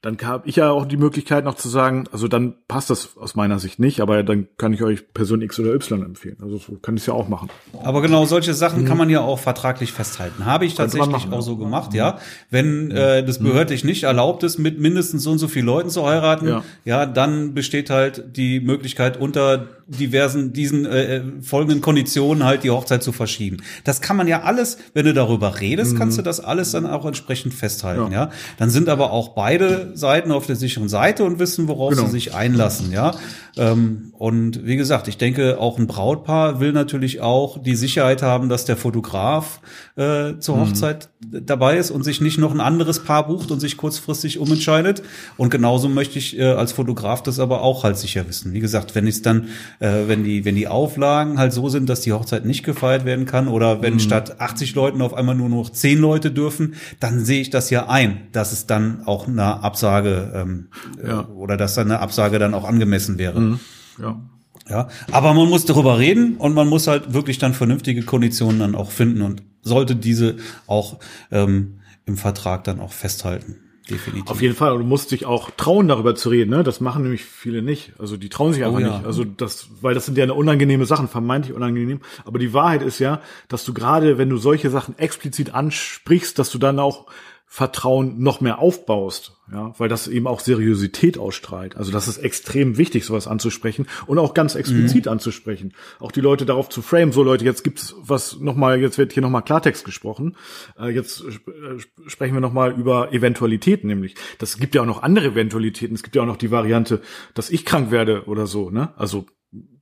[0.05, 3.37] dann habe ich ja auch die Möglichkeit noch zu sagen, also dann passt das aus
[3.37, 6.37] meiner Sicht nicht, aber dann kann ich euch Person X oder Y empfehlen.
[6.43, 7.49] Also so kann ich es ja auch machen.
[7.83, 8.87] Aber genau solche Sachen mhm.
[8.87, 10.45] kann man ja auch vertraglich festhalten.
[10.45, 11.97] Habe ich tatsächlich machen, auch so gemacht, mhm.
[11.97, 12.19] ja.
[12.51, 13.45] Wenn äh, das mhm.
[13.45, 17.07] behördlich nicht erlaubt ist, mit mindestens so und so vielen Leuten zu heiraten, ja, ja
[17.07, 23.03] dann besteht halt die Möglichkeit unter diversen, diesen äh, äh, folgenden Konditionen halt die Hochzeit
[23.03, 23.59] zu verschieben.
[23.85, 25.99] Das kann man ja alles, wenn du darüber redest, mhm.
[25.99, 28.25] kannst du das alles dann auch entsprechend festhalten, ja.
[28.25, 28.31] ja.
[28.59, 32.07] Dann sind aber auch beide Seiten auf der sicheren Seite und wissen, worauf genau.
[32.07, 33.15] sie sich einlassen, ja.
[33.57, 38.49] Ähm, und wie gesagt, ich denke, auch ein Brautpaar will natürlich auch die Sicherheit haben,
[38.49, 39.61] dass der Fotograf
[39.97, 40.61] äh, zur mhm.
[40.61, 41.47] Hochzeit mhm.
[41.47, 45.03] dabei ist und sich nicht noch ein anderes Paar bucht und sich kurzfristig umentscheidet.
[45.37, 48.53] Und genauso möchte ich äh, als Fotograf das aber auch halt sicher wissen.
[48.53, 49.49] Wie gesagt, wenn ich es dann
[49.81, 53.27] äh, wenn die, wenn die Auflagen halt so sind, dass die Hochzeit nicht gefeiert werden
[53.27, 54.01] kann oder wenn mhm.
[54.01, 57.89] statt 80 Leuten auf einmal nur noch 10 Leute dürfen, dann sehe ich das ja
[57.89, 60.69] ein, dass es dann auch eine Absage ähm,
[61.05, 61.21] ja.
[61.21, 63.41] äh, oder dass dann eine Absage dann auch angemessen wäre.
[63.41, 63.61] Mhm.
[64.01, 64.21] Ja.
[64.67, 68.75] Ja, aber man muss darüber reden und man muss halt wirklich dann vernünftige Konditionen dann
[68.75, 73.57] auch finden und sollte diese auch ähm, im Vertrag dann auch festhalten
[73.89, 74.31] definitiv.
[74.31, 74.73] Auf jeden Fall.
[74.73, 76.51] Und du musst dich auch trauen, darüber zu reden.
[76.51, 76.63] Ne?
[76.63, 77.93] Das machen nämlich viele nicht.
[77.99, 78.97] Also die trauen sich einfach oh, ja.
[78.97, 79.07] nicht.
[79.07, 82.01] Also das, weil das sind ja eine unangenehme Sachen, vermeintlich unangenehm.
[82.25, 86.51] Aber die Wahrheit ist ja, dass du gerade, wenn du solche Sachen explizit ansprichst, dass
[86.51, 87.07] du dann auch
[87.55, 91.77] Vertrauen noch mehr aufbaust, ja, weil das eben auch Seriosität ausstrahlt.
[91.77, 95.13] Also das ist extrem wichtig, sowas anzusprechen und auch ganz explizit mhm.
[95.13, 95.73] anzusprechen.
[96.01, 99.23] Auch die Leute darauf zu frame, so Leute, jetzt gibt's was nochmal, jetzt wird hier
[99.23, 100.37] nochmal Klartext gesprochen.
[100.77, 104.17] Äh, jetzt äh, sprechen wir nochmal über Eventualitäten, nämlich.
[104.41, 105.95] Das gibt ja auch noch andere Eventualitäten.
[105.95, 107.03] Es gibt ja auch noch die Variante,
[107.35, 108.95] dass ich krank werde oder so, ne?
[108.97, 109.27] Also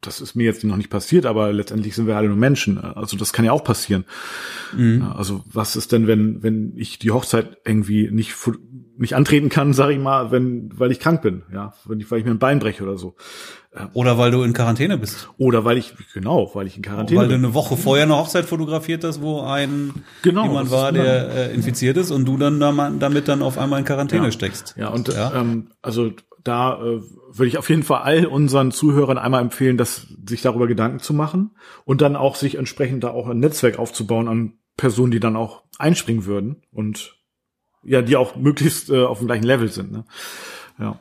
[0.01, 2.79] das ist mir jetzt noch nicht passiert, aber letztendlich sind wir alle nur Menschen.
[2.79, 4.05] Also das kann ja auch passieren.
[4.77, 5.03] Mhm.
[5.17, 8.35] Also was ist denn, wenn wenn ich die Hochzeit irgendwie nicht
[8.97, 12.19] nicht antreten kann, sage ich mal, wenn weil ich krank bin, ja, wenn ich weil
[12.19, 13.15] ich mir ein Bein breche oder so.
[13.95, 15.31] Oder weil du in Quarantäne bist.
[15.39, 17.37] Oder weil ich genau, weil ich in Quarantäne weil bin.
[17.37, 21.31] Weil du eine Woche vorher eine Hochzeit fotografiert hast, wo ein genau, jemand war, der
[21.31, 22.61] äh, infiziert ist und du dann
[22.99, 24.31] damit dann auf einmal in Quarantäne ja.
[24.31, 24.75] steckst.
[24.77, 25.33] Ja und ja?
[25.35, 26.13] Ähm, also
[26.45, 27.01] da äh,
[27.33, 31.15] würde ich auf jeden Fall all unseren Zuhörern einmal empfehlen, dass sich darüber Gedanken zu
[31.15, 31.53] machen
[31.85, 35.63] und dann auch sich entsprechend da auch ein Netzwerk aufzubauen an Personen, die dann auch
[35.79, 37.17] einspringen würden und
[37.85, 39.93] ja, die auch möglichst äh, auf dem gleichen Level sind.
[39.93, 40.05] Ne?
[40.79, 40.99] Ja.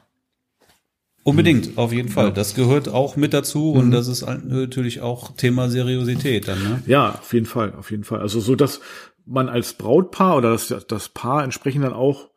[1.24, 2.34] Unbedingt, auf jeden Fall.
[2.34, 3.92] Das gehört auch mit dazu und mhm.
[3.92, 6.64] das ist natürlich auch Thema Seriosität dann.
[6.64, 6.84] Ne?
[6.88, 8.22] Ja, auf jeden Fall, auf jeden Fall.
[8.22, 8.82] Also so, dass
[9.26, 12.32] man als Brautpaar oder das, das Paar entsprechend dann auch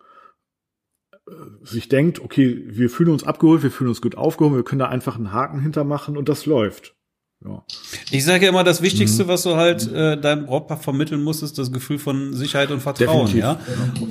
[1.62, 4.88] sich denkt, okay, wir fühlen uns abgeholt, wir fühlen uns gut aufgehoben, wir können da
[4.88, 6.96] einfach einen Haken hintermachen und das läuft.
[7.44, 7.62] Ja.
[8.10, 9.28] Ich sage ja immer, das Wichtigste, mhm.
[9.28, 13.26] was du halt äh, deinem Brautpaar vermitteln musst, ist das Gefühl von Sicherheit und Vertrauen.
[13.26, 13.42] Definitiv.
[13.42, 13.58] Ja.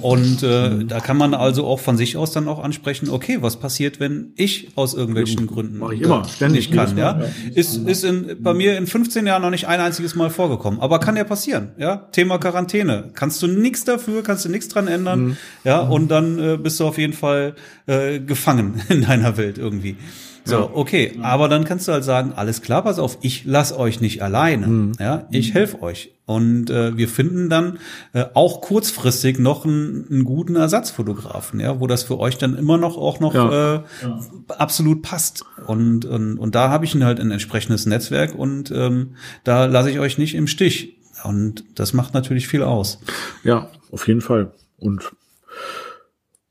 [0.02, 0.88] Und äh, mhm.
[0.88, 4.34] da kann man also auch von sich aus dann auch ansprechen, okay, was passiert, wenn
[4.36, 6.96] ich aus irgendwelchen Gründen Mach ich immer, ständig nicht kann.
[6.96, 7.22] Ja?
[7.22, 7.28] ja.
[7.56, 10.80] Ist, ist in, bei mir in 15 Jahren noch nicht ein einziges Mal vorgekommen.
[10.80, 11.72] Aber kann ja passieren.
[11.80, 12.08] Ja.
[12.12, 13.10] Thema Quarantäne.
[13.16, 15.26] Kannst du nichts dafür, kannst du nichts dran ändern.
[15.26, 15.38] Mhm.
[15.64, 15.80] Ja.
[15.80, 17.56] Und dann äh, bist du auf jeden Fall
[17.88, 19.98] äh, gefangen in deiner Welt irgendwie.
[20.46, 20.70] So, ja.
[20.74, 24.22] okay, aber dann kannst du halt sagen, alles klar, pass auf, ich lass euch nicht
[24.22, 24.68] alleine.
[24.68, 24.92] Mhm.
[25.00, 26.12] Ja, ich helfe euch.
[26.26, 27.80] Und äh, wir finden dann
[28.14, 32.78] äh, auch kurzfristig noch einen, einen guten Ersatzfotografen, ja, wo das für euch dann immer
[32.78, 33.76] noch auch noch ja.
[33.76, 34.20] Äh, ja.
[34.58, 35.46] absolut passt.
[35.68, 40.00] Und, und, und da habe ich halt ein entsprechendes Netzwerk und ähm, da lasse ich
[40.00, 40.98] euch nicht im Stich.
[41.24, 43.00] Und das macht natürlich viel aus.
[43.44, 44.52] Ja, auf jeden Fall.
[44.78, 45.12] Und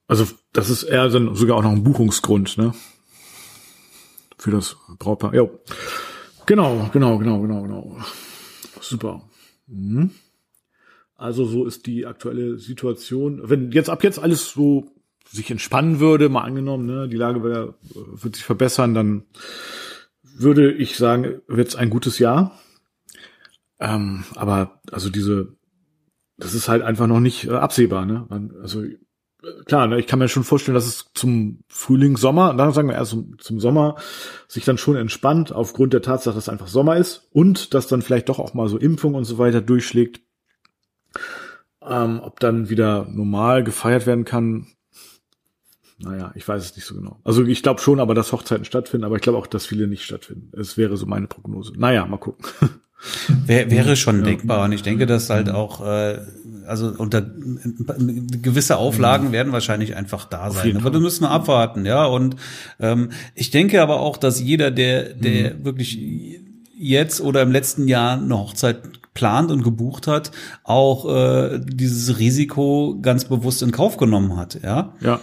[0.07, 2.73] also das ist eher dann sogar auch noch ein Buchungsgrund, ne?
[4.43, 5.33] Für das Brautpaar.
[5.35, 5.49] Ja.
[6.47, 7.97] Genau, genau, genau, genau, genau.
[8.81, 9.23] Super.
[9.69, 10.11] Mhm.
[11.15, 13.41] Also so ist die aktuelle Situation.
[13.45, 14.91] Wenn jetzt ab jetzt alles so
[15.31, 19.23] sich entspannen würde, mal angenommen, ne, die Lage wär, wird sich verbessern, dann
[20.23, 22.59] würde ich sagen, wird es ein gutes Jahr.
[23.79, 25.55] Ähm, aber also diese,
[26.37, 28.07] das ist halt einfach noch nicht äh, absehbar.
[28.07, 28.27] Ne?
[28.61, 28.83] Also
[29.67, 32.95] klar, ne, ich kann mir schon vorstellen, dass es zum Frühling, Sommer, dann sagen wir
[32.95, 33.97] erst zum, zum Sommer,
[34.49, 38.03] sich dann schon entspannt, aufgrund der Tatsache, dass es einfach Sommer ist und dass dann
[38.03, 40.21] vielleicht doch auch mal so Impfung und so weiter durchschlägt.
[41.85, 44.69] Ähm, ob dann wieder normal gefeiert werden kann,
[45.99, 47.21] naja, ich weiß es nicht so genau.
[47.23, 50.05] Also ich glaube schon, aber dass Hochzeiten stattfinden, aber ich glaube auch, dass viele nicht
[50.05, 50.51] stattfinden.
[50.59, 51.73] Es wäre so meine Prognose.
[51.77, 52.45] Naja, mal gucken.
[53.47, 54.23] Wär, wäre schon ja.
[54.23, 56.21] denkbar und ich denke, dass halt auch äh,
[56.67, 59.33] also unter gewisse Auflagen mhm.
[59.33, 60.77] werden wahrscheinlich einfach da sein.
[60.77, 62.05] Aber wir müssen abwarten, ja.
[62.05, 62.37] Und
[62.81, 65.65] ähm, ich denke aber auch, dass jeder, der der mhm.
[65.65, 65.99] wirklich
[66.77, 68.81] jetzt oder im letzten Jahr eine Hochzeit
[69.15, 70.31] plant und gebucht hat,
[70.65, 74.95] auch äh, dieses Risiko ganz bewusst in Kauf genommen hat, ja.
[75.01, 75.21] Ja.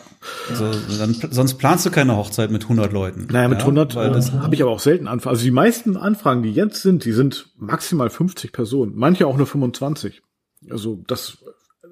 [0.49, 3.27] Also, dann, sonst planst du keine Hochzeit mit 100 Leuten.
[3.31, 3.63] Naja, mit ja?
[3.63, 5.35] 100 Weil äh, das, habe ich aber auch selten Anfragen.
[5.35, 8.93] Also die meisten Anfragen, die jetzt sind, die sind maximal 50 Personen.
[8.95, 10.21] Manche auch nur 25.
[10.69, 11.37] Also das,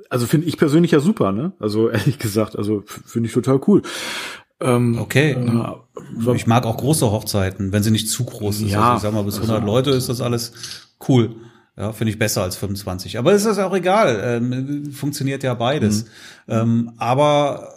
[0.10, 1.54] also finde ich persönlich ja super, ne?
[1.60, 3.82] Also ehrlich gesagt, also finde ich total cool.
[4.60, 5.38] Ähm, okay.
[5.46, 5.84] ja,
[6.34, 8.72] Ich mag auch große Hochzeiten, wenn sie nicht zu groß ist.
[8.72, 10.52] Ja, also ich sag mal, bis 100 Leute ist das alles
[11.08, 11.36] cool.
[11.78, 13.20] Ja, finde ich besser als 25.
[13.20, 14.20] Aber ist das auch egal.
[14.24, 16.06] Ähm, funktioniert ja beides.
[16.48, 16.54] Mhm.
[16.54, 17.70] Ähm, aber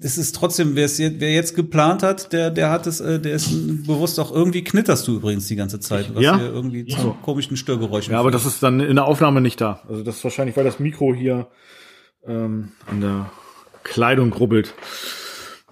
[0.00, 3.20] das ist trotzdem, wer es jetzt, wer jetzt geplant hat, der, der hat es, äh,
[3.20, 3.50] der ist
[3.86, 6.36] bewusst auch irgendwie knitterst du übrigens die ganze Zeit, was Ja?
[6.38, 9.80] hier irgendwie zu komischen Störgeräuschen ja, aber das ist dann in der Aufnahme nicht da.
[9.88, 11.48] Also das ist wahrscheinlich, weil das Mikro hier
[12.26, 13.30] ähm, an der
[13.84, 14.74] Kleidung rubbelt.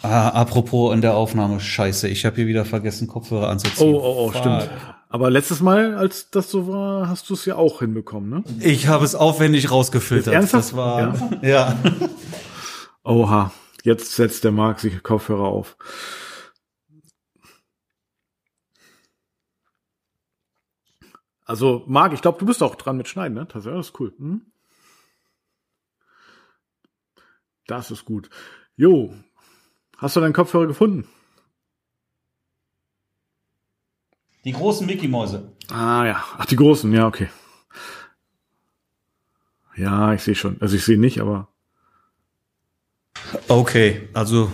[0.03, 3.95] Ah, apropos in der Aufnahme, scheiße, ich habe hier wieder vergessen, Kopfhörer anzuziehen.
[3.95, 4.41] Oh, oh, oh, Fuck.
[4.41, 4.71] stimmt.
[5.13, 8.45] Aber letztes Mal, als das so war, hast du es ja auch hinbekommen, ne?
[8.61, 10.33] Ich habe es aufwendig rausgefiltert.
[10.33, 10.69] Ernsthaft?
[10.69, 11.77] Das war ja.
[13.05, 13.51] Oha,
[13.85, 15.77] jetzt setzt der Marc sich Kopfhörer auf.
[21.45, 23.47] Also, Marc, ich glaube, du bist auch dran mit Schneiden, ne?
[23.47, 24.15] Das ist cool.
[24.19, 24.47] Hm?
[27.67, 28.31] Das ist gut.
[28.77, 29.15] Jo,
[29.97, 31.09] hast du deinen Kopfhörer gefunden?
[34.45, 35.53] Die großen Mickey Mäuse.
[35.69, 37.29] Ah ja, ach die großen, ja okay.
[39.77, 40.61] Ja, ich sehe schon.
[40.61, 41.50] Also ich sehe nicht, aber
[43.49, 44.51] Okay, also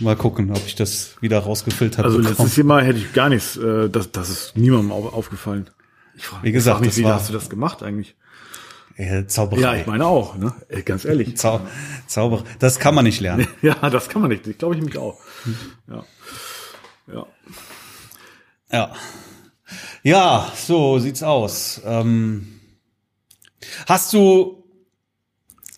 [0.00, 2.36] mal gucken, ob ich das wieder rausgefiltert also bekomme.
[2.38, 3.56] letztes Mal hätte ich gar nichts.
[3.56, 5.70] Äh, das, das ist niemandem au- aufgefallen.
[6.16, 8.16] Ich frage Wie gesagt, mich, das wie war- hast du das gemacht eigentlich?
[8.96, 9.60] Äh, Zauberei.
[9.62, 10.54] Ja, ich meine auch, ne?
[10.68, 11.36] Ey, Ganz ehrlich.
[11.38, 11.60] Zau
[12.06, 12.44] Zauber.
[12.58, 13.46] Das kann man nicht lernen.
[13.62, 14.46] Ja, das kann man nicht.
[14.46, 15.18] Ich glaube ich mich auch.
[15.88, 16.04] Ja.
[17.12, 17.26] Ja.
[18.70, 18.92] Ja.
[20.02, 21.80] Ja, so sieht's aus.
[21.84, 22.60] Ähm,
[23.86, 24.64] hast du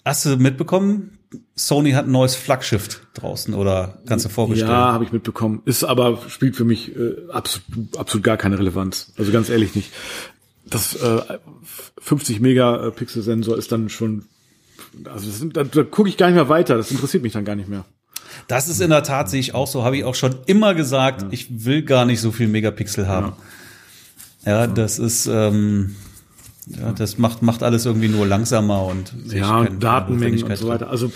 [0.05, 1.19] hast du mitbekommen?
[1.55, 4.71] Sony hat ein neues Flaggschiff draußen oder kannst du vorstellen?
[4.71, 5.63] Ja, habe ich mitbekommen.
[5.65, 9.13] Ist aber spielt für mich äh, absolut, absolut gar keine Relevanz.
[9.17, 9.93] Also ganz ehrlich nicht.
[10.67, 11.21] Das äh,
[11.99, 14.25] 50 Megapixel Sensor ist dann schon
[15.05, 16.77] also sind, da, da gucke ich gar nicht mehr weiter.
[16.77, 17.85] Das interessiert mich dann gar nicht mehr.
[18.49, 21.27] Das ist in der Tat, sehe ich auch so, habe ich auch schon immer gesagt,
[21.33, 23.33] ich will gar nicht so viel Megapixel haben.
[24.45, 25.97] Ja, das ist, ähm,
[26.67, 30.89] ja, das macht, macht alles irgendwie nur langsamer und Ja, und Datenmengen und so weiter.
[30.89, 31.13] Also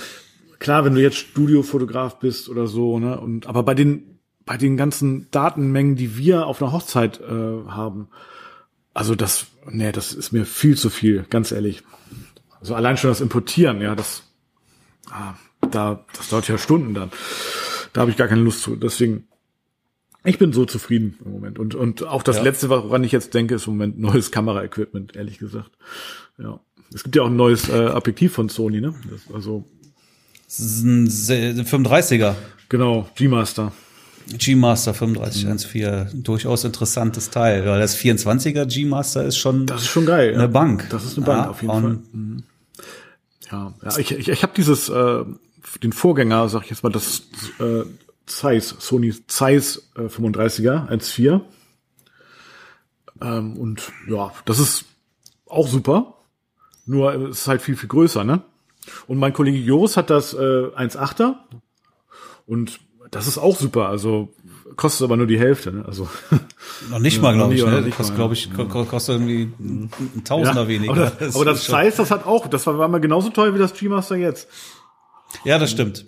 [0.58, 4.78] klar, wenn du jetzt Studiofotograf bist oder so, ne, und aber bei den bei den
[4.78, 8.08] ganzen Datenmengen, die wir auf einer Hochzeit äh, haben,
[8.94, 11.82] also das, nee, das ist mir viel zu viel, ganz ehrlich.
[12.58, 14.24] Also allein schon das Importieren, ja, das,
[15.10, 15.34] ah,
[15.70, 17.10] da, das dauert ja Stunden dann.
[17.92, 18.74] Da habe ich gar keine Lust zu.
[18.74, 19.27] Deswegen,
[20.24, 21.58] ich bin so zufrieden im Moment.
[21.58, 22.42] Und und auch das Ja.
[22.42, 25.70] letzte, woran ich jetzt denke, ist im Moment neues Kameraequipment, ehrlich gesagt.
[26.38, 26.60] Ja.
[26.94, 28.94] Es gibt ja auch ein neues äh, Objektiv von Sony, ne?
[29.10, 29.64] Das, also
[30.46, 32.34] Das ist ein Se- 35er.
[32.68, 33.72] genau, G-Master.
[34.30, 40.34] G-Master 3514, durchaus interessantes Teil, weil das 24er G-Master ist schon Das ist schon geil.
[40.34, 40.46] eine ja.
[40.46, 40.86] Bank.
[40.90, 41.98] Das ist eine Bank Ja, auf jeden Fall.
[42.12, 42.42] Mhm.
[43.50, 45.24] Ja, ja ich, ich, ich habe dieses äh,
[45.82, 47.22] den Vorgänger, sag ich jetzt mal, das
[47.60, 47.84] äh,
[48.28, 51.40] Zeiss, Sony Zeiss äh, 35er 1.4.
[53.20, 54.84] Ähm, und ja, das ist
[55.46, 56.14] auch super.
[56.86, 58.42] Nur äh, es ist halt viel, viel größer, ne?
[59.06, 61.34] Und mein Kollege Joris hat das äh, 1.8er.
[62.46, 63.88] Und das ist auch super.
[63.88, 64.32] Also
[64.76, 65.84] kostet aber nur die Hälfte, ne?
[65.86, 66.08] Also
[66.90, 67.64] Noch nicht mal, glaube ich.
[67.64, 67.82] Ne?
[67.82, 69.90] nicht Kostet, glaube ich, ko- ko- kostet irgendwie ein
[70.24, 70.92] Tausender Ja, weniger.
[70.92, 73.30] Aber das, aber das ist schon- Zeiss, das hat auch, das war, war mal genauso
[73.30, 74.48] teuer wie das G-Master jetzt.
[75.44, 76.06] Ja, das stimmt.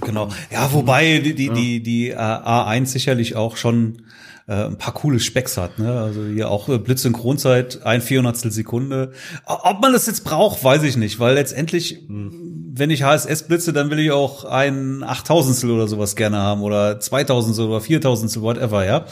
[0.00, 0.28] Genau.
[0.50, 4.02] Ja, wobei die, die, die, die äh, A1 sicherlich auch schon
[4.46, 5.78] äh, ein paar coole Specks hat.
[5.78, 6.00] Ne?
[6.00, 9.12] Also hier auch äh, Blitzsynchronzeit, ein Vierhundertstel Sekunde.
[9.46, 13.90] Ob man das jetzt braucht, weiß ich nicht, weil letztendlich, wenn ich HSS blitze, dann
[13.90, 19.06] will ich auch ein Achttausendstel oder sowas gerne haben oder Zweitausendstel oder Viertausendstel, whatever, ja.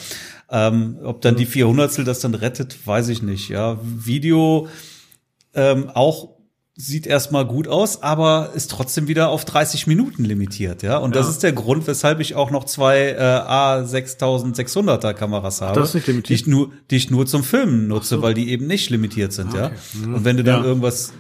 [0.50, 3.48] Ähm, ob dann die Vierhundertstel das dann rettet, weiß ich nicht.
[3.48, 4.68] Ja, Video
[5.54, 6.37] ähm, auch
[6.80, 10.96] sieht erstmal gut aus, aber ist trotzdem wieder auf 30 Minuten limitiert, ja.
[10.98, 11.30] Und das Ja.
[11.32, 16.06] ist der Grund, weshalb ich auch noch zwei äh, A6600er Kameras habe, das ist nicht
[16.06, 16.28] limitiert?
[16.30, 19.54] die ich nur, die ich nur zum Filmen nutze, weil die eben nicht limitiert sind,
[19.54, 19.72] ja.
[20.04, 20.68] Und wenn du dann Ja.
[20.68, 21.12] irgendwas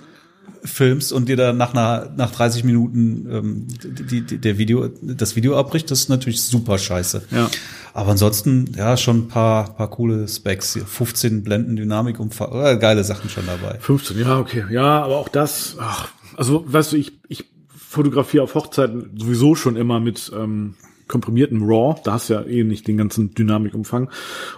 [0.64, 5.36] filmst und dir dann nach einer nach 30 Minuten ähm, die, die, der Video das
[5.36, 7.22] Video abbricht, das ist natürlich super scheiße.
[7.30, 7.50] Ja.
[7.94, 12.76] Aber ansonsten ja schon ein paar paar coole Specs, hier 15 Blenden Dynamik Umfang, äh,
[12.78, 13.78] geile Sachen schon dabei.
[13.80, 14.64] 15, ja, okay.
[14.70, 17.44] Ja, aber auch das, ach, also weißt du, ich, ich
[17.76, 20.74] fotografiere auf Hochzeiten sowieso schon immer mit ähm,
[21.08, 22.00] komprimiertem RAW.
[22.04, 24.10] Da hast du ja eh nicht den ganzen Dynamikumfang.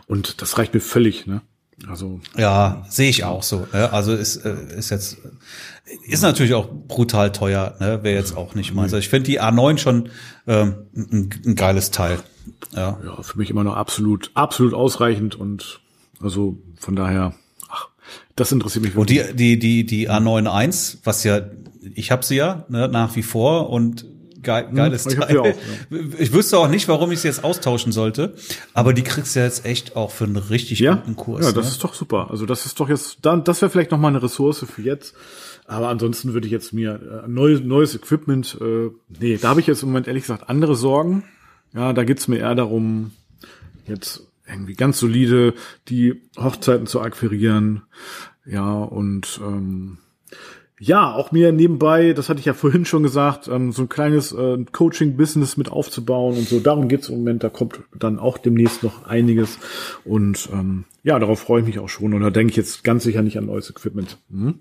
[0.07, 1.41] Und das reicht mir völlig, ne?
[1.89, 3.67] Also ja, sehe ich auch so.
[3.73, 3.91] Ne?
[3.91, 5.17] Also ist, äh, ist jetzt
[6.07, 7.77] ist natürlich auch brutal teuer.
[7.81, 8.03] Ne?
[8.03, 8.93] Wäre jetzt auch nicht meins.
[8.93, 10.11] Also ich finde die A9 schon
[10.47, 12.21] ähm, ein, ein geiles Teil.
[12.75, 12.99] Ja.
[13.05, 15.81] ja, für mich immer noch absolut, absolut ausreichend und
[16.21, 17.35] also von daher,
[17.69, 17.89] ach,
[18.37, 19.21] das interessiert mich wirklich.
[19.23, 21.41] Und die, die, die, die A91, was ja,
[21.95, 24.05] ich habe sie ja ne, nach wie vor und
[24.43, 25.39] geil, hm, geiles ich Teil.
[25.39, 25.53] Auch, ja.
[26.19, 28.35] Ich wüsste auch nicht, warum ich sie jetzt austauschen sollte,
[28.75, 30.95] aber die kriegst du jetzt echt auch für einen richtig ja?
[30.95, 31.47] guten Kurs.
[31.47, 31.71] Ja, das ne?
[31.73, 32.29] ist doch super.
[32.31, 35.15] Also das ist doch jetzt, dann, das wäre vielleicht noch mal eine Ressource für jetzt.
[35.71, 39.69] Aber ansonsten würde ich jetzt mir äh, neues, neues Equipment, äh, nee, da habe ich
[39.69, 41.23] jetzt im Moment ehrlich gesagt andere Sorgen.
[41.73, 43.13] Ja, da geht's mir eher darum,
[43.87, 45.55] jetzt irgendwie ganz solide
[45.87, 47.83] die Hochzeiten zu akquirieren.
[48.45, 49.99] Ja, und ähm,
[50.81, 54.33] ja, auch mir nebenbei, das hatte ich ja vorhin schon gesagt, ähm, so ein kleines
[54.33, 56.59] äh, Coaching-Business mit aufzubauen und so.
[56.59, 57.45] Darum geht's im Moment.
[57.45, 59.61] Da kommt dann auch demnächst noch einiges.
[60.05, 62.13] Und ähm, ja, darauf freue ich mich auch schon.
[62.13, 64.19] Und da denke ich jetzt ganz sicher nicht an neues Equipment.
[64.33, 64.59] Hm?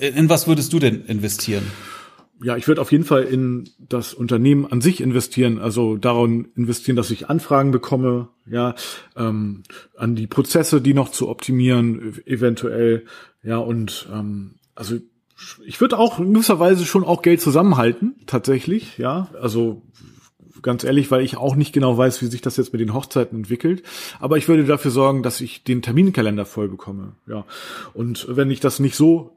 [0.00, 1.64] In was würdest du denn investieren?
[2.42, 6.96] ja, ich würde auf jeden Fall in das Unternehmen an sich investieren, also daran investieren,
[6.96, 8.74] dass ich Anfragen bekomme, ja,
[9.16, 9.62] ähm,
[9.96, 13.04] an die Prozesse, die noch zu optimieren, eventuell,
[13.42, 14.96] ja, und ähm, also
[15.64, 19.82] ich würde auch in gewisser Weise schon auch Geld zusammenhalten, tatsächlich, ja, also
[20.62, 23.38] ganz ehrlich, weil ich auch nicht genau weiß, wie sich das jetzt mit den Hochzeiten
[23.38, 23.82] entwickelt.
[24.18, 27.12] Aber ich würde dafür sorgen, dass ich den Terminkalender voll bekomme.
[27.28, 27.44] Ja.
[27.94, 29.35] Und wenn ich das nicht so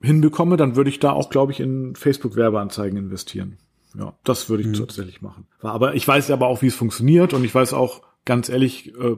[0.00, 3.58] hinbekomme, dann würde ich da auch, glaube ich, in Facebook-Werbeanzeigen investieren.
[3.98, 4.74] Ja, das würde ich mhm.
[4.74, 5.46] tatsächlich machen.
[5.60, 9.16] Aber ich weiß aber auch, wie es funktioniert und ich weiß auch ganz ehrlich, äh,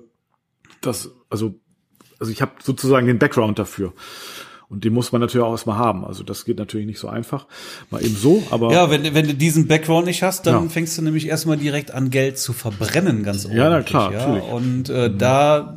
[0.81, 1.61] dass, also,
[2.19, 3.93] also ich habe sozusagen den Background dafür.
[4.73, 6.03] Und den muss man natürlich auch erstmal haben.
[6.03, 7.47] Also das geht natürlich nicht so einfach.
[7.91, 8.73] Mal eben so, aber.
[8.73, 10.69] Ja, wenn, wenn du diesen Background nicht hast, dann ja.
[10.71, 13.63] fängst du nämlich erstmal direkt an, Geld zu verbrennen, ganz ordentlich.
[13.63, 14.27] Ja, na klar, ja?
[14.27, 14.51] Natürlich.
[14.51, 15.19] Und äh, mhm.
[15.19, 15.77] da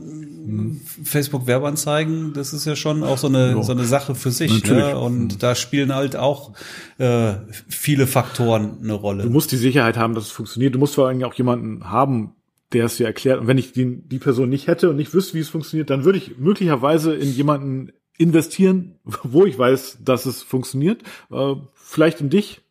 [1.03, 3.63] Facebook-Werbeanzeigen, das ist ja schon auch so eine, ja.
[3.63, 4.63] so eine Sache für sich.
[4.65, 4.97] Ne?
[4.97, 5.39] Und mhm.
[5.39, 6.53] da spielen halt auch
[6.97, 7.33] äh,
[7.67, 9.23] viele Faktoren eine Rolle.
[9.23, 10.75] Du musst die Sicherheit haben, dass es funktioniert.
[10.75, 12.33] Du musst vor allem auch jemanden haben,
[12.73, 13.39] der es dir erklärt.
[13.41, 16.03] Und wenn ich die, die Person nicht hätte und nicht wüsste, wie es funktioniert, dann
[16.03, 21.03] würde ich möglicherweise in jemanden investieren, wo ich weiß, dass es funktioniert.
[21.31, 22.61] Äh, vielleicht in dich.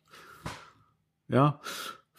[1.27, 1.59] Ja.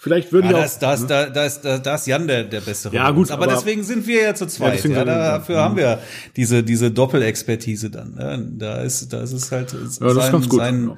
[0.06, 2.44] Vielleicht würden ja, ah, da ist, da, ist, da, ist, da, da ist Jan der,
[2.44, 2.94] der bessere.
[2.94, 3.28] Ja, gut.
[3.32, 4.84] Aber, aber deswegen sind wir ja zu zweit.
[4.84, 5.98] Ja, ja dafür haben wir
[6.36, 8.14] diese, diese Doppelexpertise dann.
[8.14, 8.52] Ne?
[8.52, 10.96] Da ist, da ist es halt ja, sein, sein,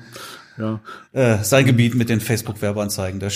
[0.58, 0.80] ja.
[1.12, 3.18] äh, sein Gebiet mit den Facebook-Werbeanzeigen.
[3.18, 3.28] Da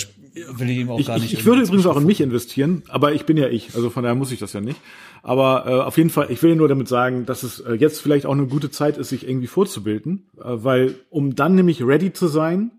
[0.51, 1.33] will ich ihm auch ich, gar nicht.
[1.33, 3.73] Ich, ich würde übrigens auch in mich investieren, aber ich bin ja ich.
[3.73, 4.79] Also von daher muss ich das ja nicht.
[5.23, 8.27] Aber äh, auf jeden Fall, ich will nur damit sagen, dass es äh, jetzt vielleicht
[8.27, 12.27] auch eine gute Zeit ist, sich irgendwie vorzubilden, äh, weil um dann nämlich ready zu
[12.27, 12.73] sein,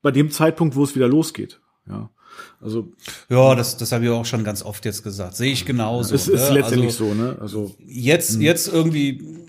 [0.00, 1.60] bei dem Zeitpunkt, wo es wieder losgeht.
[1.88, 2.10] Ja.
[2.60, 2.88] Also
[3.30, 5.36] ja, das, das habe ich auch schon ganz oft jetzt gesagt.
[5.36, 6.14] Sehe ich genauso.
[6.14, 6.54] Es ist ne?
[6.54, 7.36] letztendlich also, so, ne?
[7.40, 8.44] Also jetzt, mh.
[8.44, 9.46] jetzt irgendwie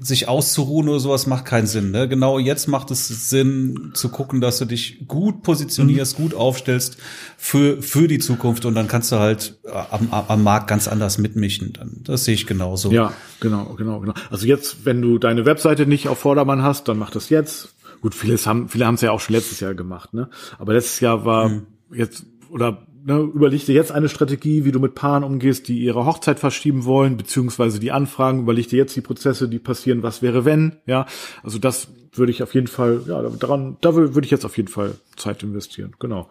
[0.00, 1.90] sich auszuruhen oder sowas macht keinen Sinn.
[1.90, 2.08] Ne?
[2.08, 6.22] Genau jetzt macht es Sinn zu gucken, dass du dich gut positionierst, mhm.
[6.22, 6.98] gut aufstellst
[7.36, 11.18] für für die Zukunft und dann kannst du halt äh, am, am Markt ganz anders
[11.18, 11.72] mitmischen.
[12.04, 12.92] Das sehe ich genauso.
[12.92, 14.14] Ja, genau, genau, genau.
[14.30, 17.74] Also jetzt, wenn du deine Webseite nicht auf Vordermann hast, dann mach das jetzt.
[18.00, 20.30] Gut, vieles haben, viele haben es ja auch schon letztes Jahr gemacht, ne?
[20.58, 21.66] Aber letztes Jahr war mhm.
[21.92, 26.04] jetzt, oder ne, überleg dir jetzt eine Strategie, wie du mit Paaren umgehst, die ihre
[26.04, 30.44] Hochzeit verschieben wollen, beziehungsweise die Anfragen, überleg dir jetzt die Prozesse, die passieren, was wäre
[30.44, 31.06] wenn, ja.
[31.42, 34.68] Also das würde ich auf jeden Fall, ja, daran, da würde ich jetzt auf jeden
[34.68, 36.28] Fall Zeit investieren, genau.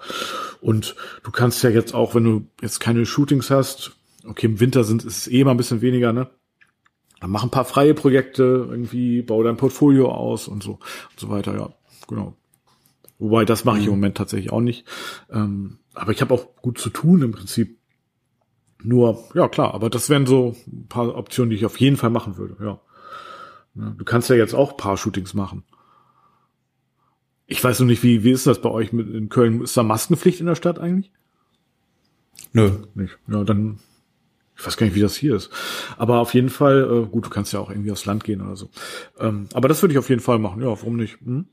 [0.62, 3.92] Und du kannst ja jetzt auch, wenn du jetzt keine Shootings hast,
[4.26, 6.30] okay, im Winter sind ist es eh mal ein bisschen weniger, ne?
[7.20, 11.30] Dann mach ein paar freie Projekte, irgendwie, bau dein Portfolio aus und so und so
[11.30, 11.70] weiter, ja,
[12.08, 12.36] genau.
[13.20, 13.94] Wobei, das mache ich mhm.
[13.94, 14.86] im Moment tatsächlich auch nicht.
[15.32, 17.80] Ähm, aber ich habe auch gut zu tun im Prinzip.
[18.84, 22.12] Nur, ja klar, aber das wären so ein paar Optionen, die ich auf jeden Fall
[22.12, 22.80] machen würde, ja.
[23.78, 25.64] Du kannst ja jetzt auch paar Shootings machen.
[27.46, 29.62] Ich weiß noch nicht, wie, wie ist das bei euch mit in Köln?
[29.62, 31.12] Ist da Maskenpflicht in der Stadt eigentlich?
[32.54, 32.72] Nö.
[32.96, 33.20] Nicht.
[33.28, 33.80] Ja, dann
[34.58, 35.50] ich weiß gar nicht, wie das hier ist.
[35.98, 38.56] Aber auf jeden Fall, äh, gut, du kannst ja auch irgendwie aufs Land gehen oder
[38.56, 38.70] so.
[39.20, 40.62] Ähm, aber das würde ich auf jeden Fall machen.
[40.62, 41.20] Ja, warum nicht?
[41.24, 41.46] Hm?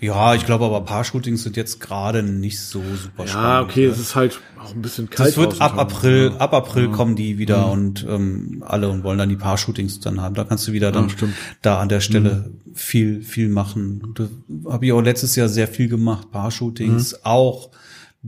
[0.00, 3.48] Ja, ich glaube aber Paar-Shootings sind jetzt gerade nicht so super spannend.
[3.48, 3.92] Ja, okay, ne?
[3.92, 5.30] es ist halt auch ein bisschen kalt.
[5.30, 6.36] Es wird ab April, ja.
[6.38, 6.90] ab April ja.
[6.90, 7.72] kommen die wieder mhm.
[7.72, 10.34] und ähm, alle und wollen dann die Paar-Shootings dann haben.
[10.34, 11.28] Da kannst du wieder dann ja,
[11.60, 12.74] da an der Stelle mhm.
[12.74, 14.14] viel, viel machen.
[14.14, 14.28] Da
[14.70, 17.18] habe ich auch letztes Jahr sehr viel gemacht, Paar-Shootings, mhm.
[17.24, 17.70] auch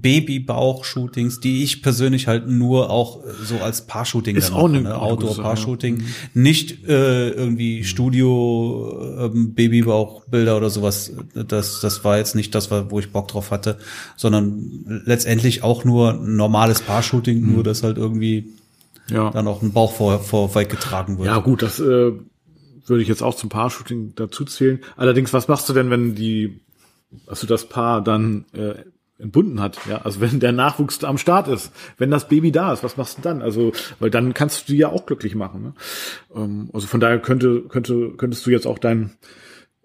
[0.00, 4.98] Babybauch-Shootings, die ich persönlich halt nur auch so als Paar-Shooting ist auch mache, ne?
[4.98, 6.04] Outdoor-Paar-Shooting, ja.
[6.34, 6.42] Mhm.
[6.42, 11.12] nicht äh, irgendwie Studio ähm, Babybauchbilder oder sowas.
[11.34, 13.78] Das das war jetzt nicht das, wo ich Bock drauf hatte,
[14.16, 17.52] sondern letztendlich auch nur normales Paar-Shooting, mhm.
[17.54, 18.52] nur das halt irgendwie
[19.10, 19.30] ja.
[19.30, 21.26] dann auch ein Bauch vor, vorweg getragen wird.
[21.26, 22.12] Ja, gut, das äh,
[22.86, 24.80] würde ich jetzt auch zum Paar-Shooting dazu zählen.
[24.96, 26.60] Allerdings, was machst du denn, wenn die,
[27.26, 28.74] also das Paar dann äh,
[29.20, 32.82] entbunden hat, ja, also wenn der Nachwuchs am Start ist, wenn das Baby da ist,
[32.82, 33.42] was machst du dann?
[33.42, 35.62] Also, weil dann kannst du die ja auch glücklich machen.
[35.62, 35.74] Ne?
[36.34, 39.12] Ähm, also von daher könnte, könnte, könntest du jetzt auch deinen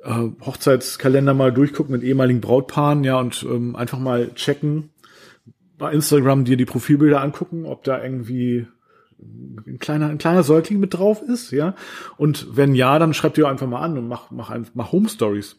[0.04, 4.92] äh, Hochzeitskalender mal durchgucken mit ehemaligen Brautpaaren, ja, und ähm, einfach mal checken,
[5.78, 8.68] bei Instagram dir die Profilbilder angucken, ob da irgendwie
[9.68, 11.76] ein kleiner, ein kleiner Säugling mit drauf ist, ja.
[12.18, 15.58] Und wenn ja, dann schreib dir einfach mal an und mach, mach, mach Home Stories.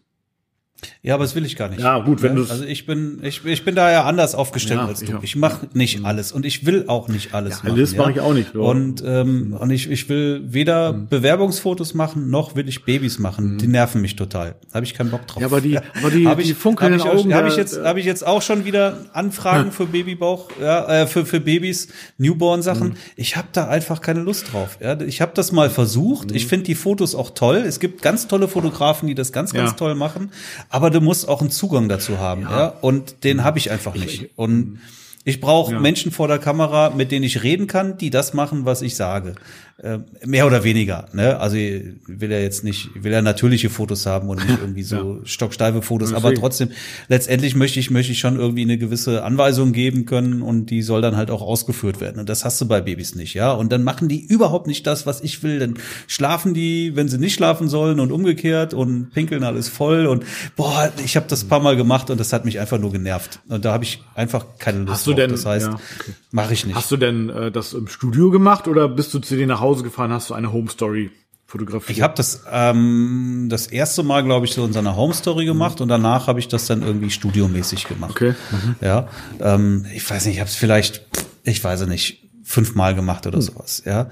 [1.02, 1.80] Ja, aber das will ich gar nicht.
[1.80, 2.44] Ja, gut, wenn ne?
[2.44, 5.18] du Also ich bin ich, ich bin da ja anders aufgestellt ja, als du.
[5.22, 8.16] Ich mache nicht alles und ich will auch nicht alles ja, Alles mache ja?
[8.16, 8.54] ich auch nicht.
[8.54, 8.68] Oder?
[8.68, 11.08] Und ähm, und ich ich will weder mhm.
[11.08, 13.54] Bewerbungsfotos machen noch will ich Babys machen.
[13.54, 13.58] Mhm.
[13.58, 14.56] Die nerven mich total.
[14.74, 15.40] Habe ich keinen Bock drauf.
[15.40, 17.34] Ja, aber die aber die, hab ich, die funkelnden hab ich, Augen.
[17.34, 21.24] Habe ich jetzt habe ich jetzt auch schon wieder Anfragen für Babybauch, ja, äh, für
[21.24, 22.90] für Babys, Newborn Sachen.
[22.90, 22.96] Mhm.
[23.16, 24.78] Ich habe da einfach keine Lust drauf.
[24.80, 26.32] Ja, ich habe das mal versucht.
[26.32, 26.48] Ich mhm.
[26.48, 27.64] finde die Fotos auch toll.
[27.66, 30.30] Es gibt ganz tolle Fotografen, die das ganz ganz toll machen,
[30.68, 32.58] aber du musst auch einen Zugang dazu haben, ja.
[32.58, 32.66] ja?
[32.80, 34.30] Und den habe ich einfach nicht.
[34.36, 34.80] Und
[35.24, 35.80] ich brauche ja.
[35.80, 39.34] Menschen vor der Kamera, mit denen ich reden kann, die das machen, was ich sage.
[39.78, 41.06] Äh, mehr oder weniger.
[41.12, 41.38] Ne?
[41.38, 45.26] Also will ja jetzt nicht, will ja natürliche Fotos haben und nicht irgendwie so ja.
[45.26, 46.14] stocksteife Fotos.
[46.14, 46.70] Aber trotzdem,
[47.08, 51.02] letztendlich möchte ich, möchte ich schon irgendwie eine gewisse Anweisung geben können und die soll
[51.02, 52.18] dann halt auch ausgeführt werden.
[52.18, 53.52] Und das hast du bei Babys nicht, ja.
[53.52, 55.58] Und dann machen die überhaupt nicht das, was ich will.
[55.58, 55.74] Dann
[56.06, 60.06] schlafen die, wenn sie nicht schlafen sollen und umgekehrt und pinkeln alles voll.
[60.06, 60.24] Und
[60.56, 63.40] boah, ich habe das paar Mal gemacht und das hat mich einfach nur genervt.
[63.46, 66.12] Und da habe ich einfach keine Lust hast du denn, Das heißt, ja, okay.
[66.30, 66.76] mache ich nicht.
[66.76, 69.65] Hast du denn äh, das im Studio gemacht oder bist du zu dir nach Hause
[69.66, 71.10] Hause gefahren, hast du eine Home Story
[71.44, 71.96] fotografiert?
[71.96, 75.78] Ich habe das ähm, das erste Mal, glaube ich, so in seiner Home Story gemacht
[75.78, 75.82] mhm.
[75.82, 78.12] und danach habe ich das dann irgendwie studiomäßig gemacht.
[78.12, 78.34] Okay.
[78.50, 78.76] Mhm.
[78.80, 79.08] Ja,
[79.40, 81.06] ähm, ich weiß nicht, ich habe es vielleicht,
[81.44, 83.42] ich weiß es nicht, fünfmal gemacht oder mhm.
[83.42, 83.82] sowas.
[83.84, 84.10] Ja,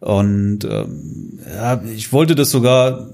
[0.00, 3.10] und ähm, ja, ich wollte das sogar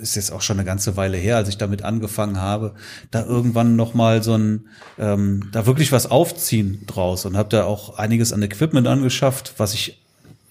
[0.00, 2.74] ist jetzt auch schon eine ganze Weile her, als ich damit angefangen habe,
[3.10, 4.68] da irgendwann noch mal so ein,
[4.98, 9.74] ähm, da wirklich was aufziehen draus und habe da auch einiges an Equipment angeschafft, was
[9.74, 10.02] ich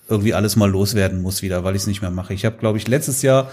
[0.10, 2.34] irgendwie alles mal loswerden muss wieder, weil ich es nicht mehr mache.
[2.34, 3.52] Ich habe, glaube ich, letztes Jahr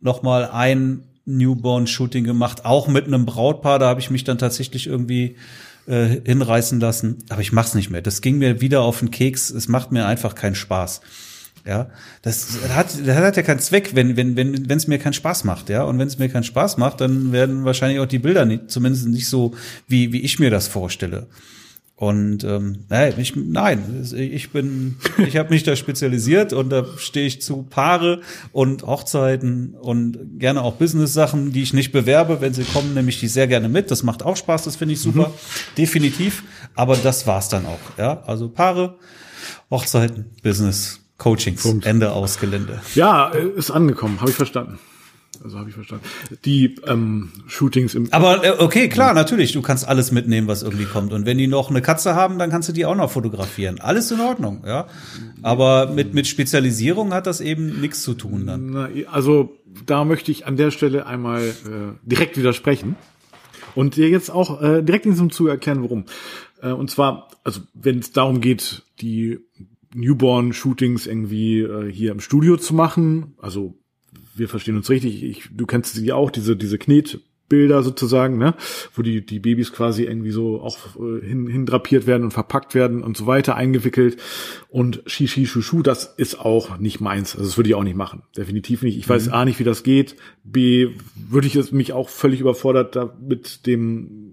[0.00, 3.78] noch mal ein Newborn-Shooting gemacht, auch mit einem Brautpaar.
[3.78, 5.36] Da habe ich mich dann tatsächlich irgendwie
[5.86, 7.18] äh, hinreißen lassen.
[7.28, 8.02] Aber ich mach's nicht mehr.
[8.02, 9.50] Das ging mir wieder auf den Keks.
[9.50, 11.00] Es macht mir einfach keinen Spaß.
[11.66, 11.88] Ja,
[12.20, 15.44] das hat, das hat ja keinen Zweck, wenn wenn wenn wenn es mir keinen Spaß
[15.44, 15.84] macht, ja.
[15.84, 19.08] Und wenn es mir keinen Spaß macht, dann werden wahrscheinlich auch die Bilder nicht, zumindest
[19.08, 19.54] nicht so
[19.88, 21.26] wie wie ich mir das vorstelle.
[21.96, 27.26] Und ähm, nein, ich, nein, ich bin, ich habe mich da spezialisiert und da stehe
[27.26, 28.20] ich zu Paare
[28.52, 33.20] und Hochzeiten und gerne auch Business-Sachen, die ich nicht bewerbe, wenn sie kommen, nehme ich
[33.20, 33.92] die sehr gerne mit.
[33.92, 35.32] Das macht auch Spaß, das finde ich super, mhm.
[35.78, 36.42] definitiv.
[36.74, 37.78] Aber das war's dann auch.
[37.96, 38.96] Ja, also Paare,
[39.70, 41.86] Hochzeiten, Business, Coachings, Punkt.
[41.86, 42.80] Ende aus Gelände.
[42.96, 44.80] Ja, ist angekommen, habe ich verstanden.
[45.42, 46.04] Also habe ich verstanden.
[46.44, 48.12] Die ähm, Shootings im.
[48.12, 49.52] Aber äh, okay, klar, natürlich.
[49.52, 51.12] Du kannst alles mitnehmen, was irgendwie kommt.
[51.12, 53.80] Und wenn die noch eine Katze haben, dann kannst du die auch noch fotografieren.
[53.80, 54.86] Alles in Ordnung, ja.
[55.42, 59.06] Aber mit mit Spezialisierung hat das eben nichts zu tun dann.
[59.10, 59.56] Also
[59.86, 61.52] da möchte ich an der Stelle einmal äh,
[62.04, 62.96] direkt widersprechen
[63.74, 66.04] und dir jetzt auch äh, direkt in diesem Zug erklären, warum.
[66.62, 69.40] Äh, und zwar, also wenn es darum geht, die
[69.94, 73.78] Newborn-Shootings irgendwie äh, hier im Studio zu machen, also
[74.36, 78.54] wir verstehen uns richtig, ich, du kennst sie auch, diese, diese Knetbilder sozusagen, ne,
[78.94, 82.74] wo die, die Babys quasi irgendwie so auch äh, hin, hin drapiert werden und verpackt
[82.74, 84.18] werden und so weiter, eingewickelt
[84.68, 87.34] und Shishi Shushu, das ist auch nicht meins.
[87.34, 88.22] Also das würde ich auch nicht machen.
[88.36, 88.98] Definitiv nicht.
[88.98, 89.34] Ich weiß mhm.
[89.34, 90.16] A nicht, wie das geht.
[90.42, 94.23] B würde ich es mich auch völlig überfordert da mit dem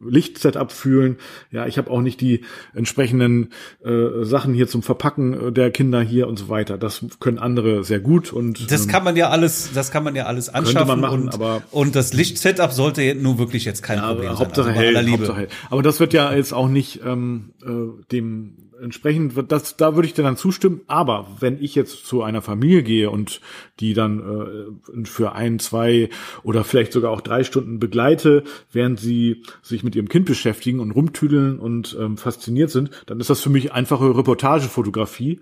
[0.00, 1.16] Lichtsetup fühlen.
[1.50, 2.42] Ja, ich habe auch nicht die
[2.74, 3.50] entsprechenden
[3.84, 6.78] äh, Sachen hier zum Verpacken der Kinder hier und so weiter.
[6.78, 10.14] Das können andere sehr gut und das ähm, kann man ja alles, das kann man
[10.14, 13.98] ja alles anschaffen man machen, und, aber und das Lichtsetup sollte nur wirklich jetzt kein
[13.98, 14.78] ja, Problem Hauptsache sein.
[14.78, 15.48] Also hell, Hauptsache hell.
[15.70, 20.06] Aber das wird ja jetzt auch nicht ähm, äh, dem entsprechend wird das, da würde
[20.06, 20.82] ich dir dann zustimmen.
[20.86, 23.40] Aber wenn ich jetzt zu einer Familie gehe und
[23.80, 26.08] die dann äh, für ein, zwei
[26.42, 30.90] oder vielleicht sogar auch drei Stunden begleite, während sie sich mit ihrem Kind beschäftigen und
[30.90, 35.40] rumtüdeln und ähm, fasziniert sind, dann ist das für mich einfache Reportagefotografie.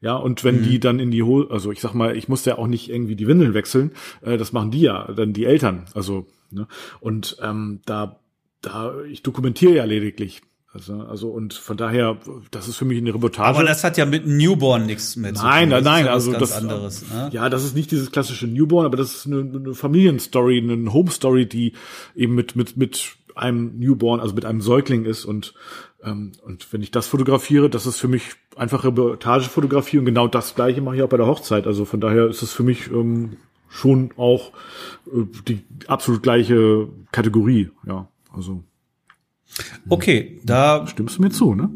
[0.00, 0.64] Ja, und wenn mhm.
[0.64, 3.16] die dann in die Hose, also ich sag mal, ich muss ja auch nicht irgendwie
[3.16, 5.86] die Windeln wechseln, äh, das machen die ja, dann die Eltern.
[5.94, 6.66] Also, ne?
[7.00, 8.20] Und ähm, da,
[8.60, 10.42] da, ich dokumentiere ja lediglich.
[10.74, 12.18] Also, also und von daher,
[12.50, 13.58] das ist für mich eine Reportage.
[13.58, 15.48] Aber das hat ja mit Newborn nichts mehr zu tun.
[15.48, 17.08] Nein, nein, nein, also das anderes.
[17.08, 17.30] Ne?
[17.32, 21.10] Ja, das ist nicht dieses klassische Newborn, aber das ist eine, eine Familienstory, eine Home
[21.10, 21.74] Story, die
[22.16, 25.54] eben mit mit mit einem Newborn, also mit einem Säugling ist und
[26.04, 30.54] Ähm, und wenn ich das fotografiere, das ist für mich einfach Reportagefotografie und genau das
[30.54, 31.66] gleiche mache ich auch bei der Hochzeit.
[31.66, 33.38] Also von daher ist es für mich ähm,
[33.70, 34.52] schon auch
[35.06, 37.70] äh, die absolut gleiche Kategorie.
[37.86, 38.62] Ja, also.
[39.88, 41.70] Okay, da stimmst du mir zu, ne?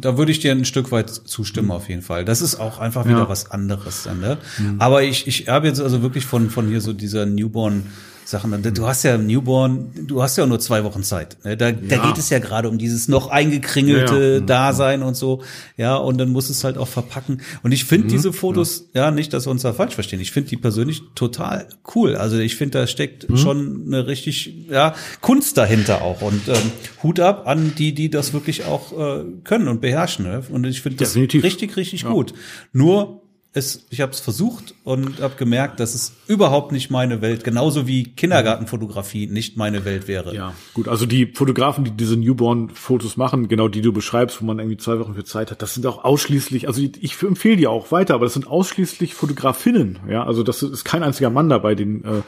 [0.00, 2.24] Da würde ich dir ein Stück weit zustimmen auf jeden Fall.
[2.24, 3.28] Das ist auch einfach wieder ja.
[3.28, 4.38] was anderes ne?
[4.58, 4.76] Mhm.
[4.78, 7.84] Aber ich, ich habe jetzt also wirklich von, von hier so dieser Newborn
[8.24, 8.62] Sachen.
[8.74, 11.36] Du hast ja Newborn, du hast ja nur zwei Wochen Zeit.
[11.44, 11.56] Ne?
[11.56, 11.72] Da, ja.
[11.72, 14.40] da geht es ja gerade um dieses noch eingekringelte ja.
[14.40, 15.42] Dasein und so.
[15.76, 17.42] Ja, und dann muss es halt auch verpacken.
[17.62, 19.10] Und ich finde mhm, diese Fotos, ja.
[19.10, 20.20] nicht, dass wir uns da falsch verstehen.
[20.20, 22.16] Ich finde die persönlich total cool.
[22.16, 23.36] Also ich finde, da steckt mhm.
[23.36, 26.22] schon eine richtig, ja, Kunst dahinter auch.
[26.22, 26.72] Und ähm,
[27.02, 30.24] Hut ab an die, die das wirklich auch äh, können und beherrschen.
[30.24, 30.42] Ne?
[30.50, 31.44] Und ich finde das Definitiv.
[31.44, 32.32] richtig, richtig gut.
[32.72, 33.23] Nur
[33.56, 37.86] es, ich habe es versucht und habe gemerkt, dass es überhaupt nicht meine Welt, genauso
[37.86, 40.34] wie Kindergartenfotografie nicht meine Welt wäre.
[40.34, 40.88] Ja, gut.
[40.88, 44.98] Also die Fotografen, die diese Newborn-Fotos machen, genau die du beschreibst, wo man irgendwie zwei
[44.98, 48.26] Wochen für Zeit hat, das sind auch ausschließlich, also ich empfehle die auch weiter, aber
[48.26, 50.00] das sind ausschließlich Fotografinnen.
[50.10, 52.22] Ja, also das ist kein einziger Mann dabei, den äh,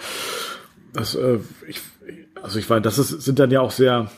[0.92, 1.80] das, äh, ich,
[2.40, 4.12] also ich weiß, das ist, sind dann ja auch sehr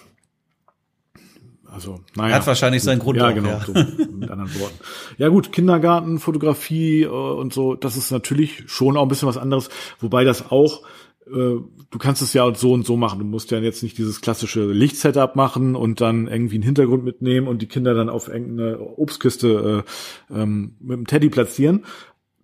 [1.70, 2.36] also, naja.
[2.36, 3.18] Hat wahrscheinlich seinen Grund.
[3.18, 3.60] Ja, auch, genau, ja.
[3.60, 4.78] So, mit anderen Worten.
[5.18, 9.36] Ja gut, Kindergarten, Fotografie äh, und so, das ist natürlich schon auch ein bisschen was
[9.36, 9.68] anderes,
[10.00, 10.82] wobei das auch
[11.26, 11.60] äh,
[11.90, 13.18] du kannst es ja so und so machen.
[13.18, 17.48] Du musst ja jetzt nicht dieses klassische Lichtsetup machen und dann irgendwie einen Hintergrund mitnehmen
[17.48, 19.84] und die Kinder dann auf irgendeine Obstkiste
[20.30, 21.84] äh, ähm, mit dem Teddy platzieren,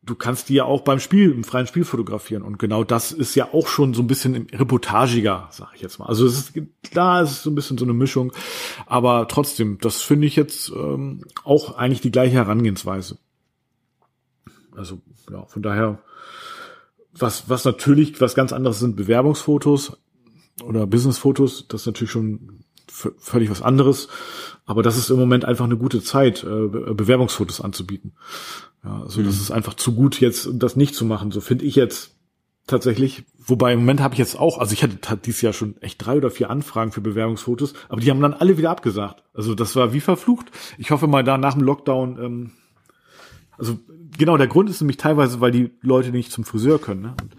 [0.07, 2.43] du kannst die ja auch beim Spiel, im freien Spiel fotografieren.
[2.43, 6.07] Und genau das ist ja auch schon so ein bisschen reportagiger, sag ich jetzt mal.
[6.07, 6.53] Also es ist
[6.83, 8.33] klar, es ist so ein bisschen so eine Mischung.
[8.87, 13.19] Aber trotzdem, das finde ich jetzt ähm, auch eigentlich die gleiche Herangehensweise.
[14.77, 15.01] Also,
[15.31, 16.01] ja, von daher,
[17.13, 19.99] was, was natürlich was ganz anderes sind Bewerbungsfotos
[20.65, 24.09] oder Businessfotos, das ist natürlich schon völlig was anderes.
[24.67, 28.15] Aber das ist im Moment einfach eine gute Zeit, äh, Bewerbungsfotos anzubieten.
[28.85, 29.27] Ja, also mhm.
[29.27, 31.31] das ist einfach zu gut jetzt, das nicht zu machen.
[31.31, 32.15] So finde ich jetzt
[32.67, 33.25] tatsächlich.
[33.47, 36.17] Wobei im Moment habe ich jetzt auch, also ich hatte dieses Jahr schon echt drei
[36.17, 39.23] oder vier Anfragen für Bewerbungsfotos, aber die haben dann alle wieder abgesagt.
[39.35, 40.47] Also das war wie verflucht.
[40.79, 42.51] Ich hoffe mal da nach dem Lockdown, ähm,
[43.59, 43.79] also
[44.17, 47.03] genau, der Grund ist nämlich teilweise, weil die Leute nicht zum Friseur können.
[47.03, 47.15] Ne?
[47.23, 47.37] Und,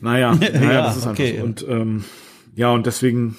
[0.00, 1.38] naja, naja, ja, das ist okay.
[1.38, 1.44] einfach so.
[1.44, 2.04] Und ähm,
[2.54, 3.36] ja, und deswegen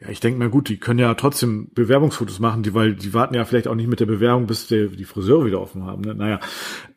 [0.00, 3.34] ja, ich denke mal gut, die können ja trotzdem Bewerbungsfotos machen, die, weil die warten
[3.34, 6.02] ja vielleicht auch nicht mit der Bewerbung, bis der, die Friseure wieder offen haben.
[6.02, 6.14] Ne?
[6.14, 6.40] Naja,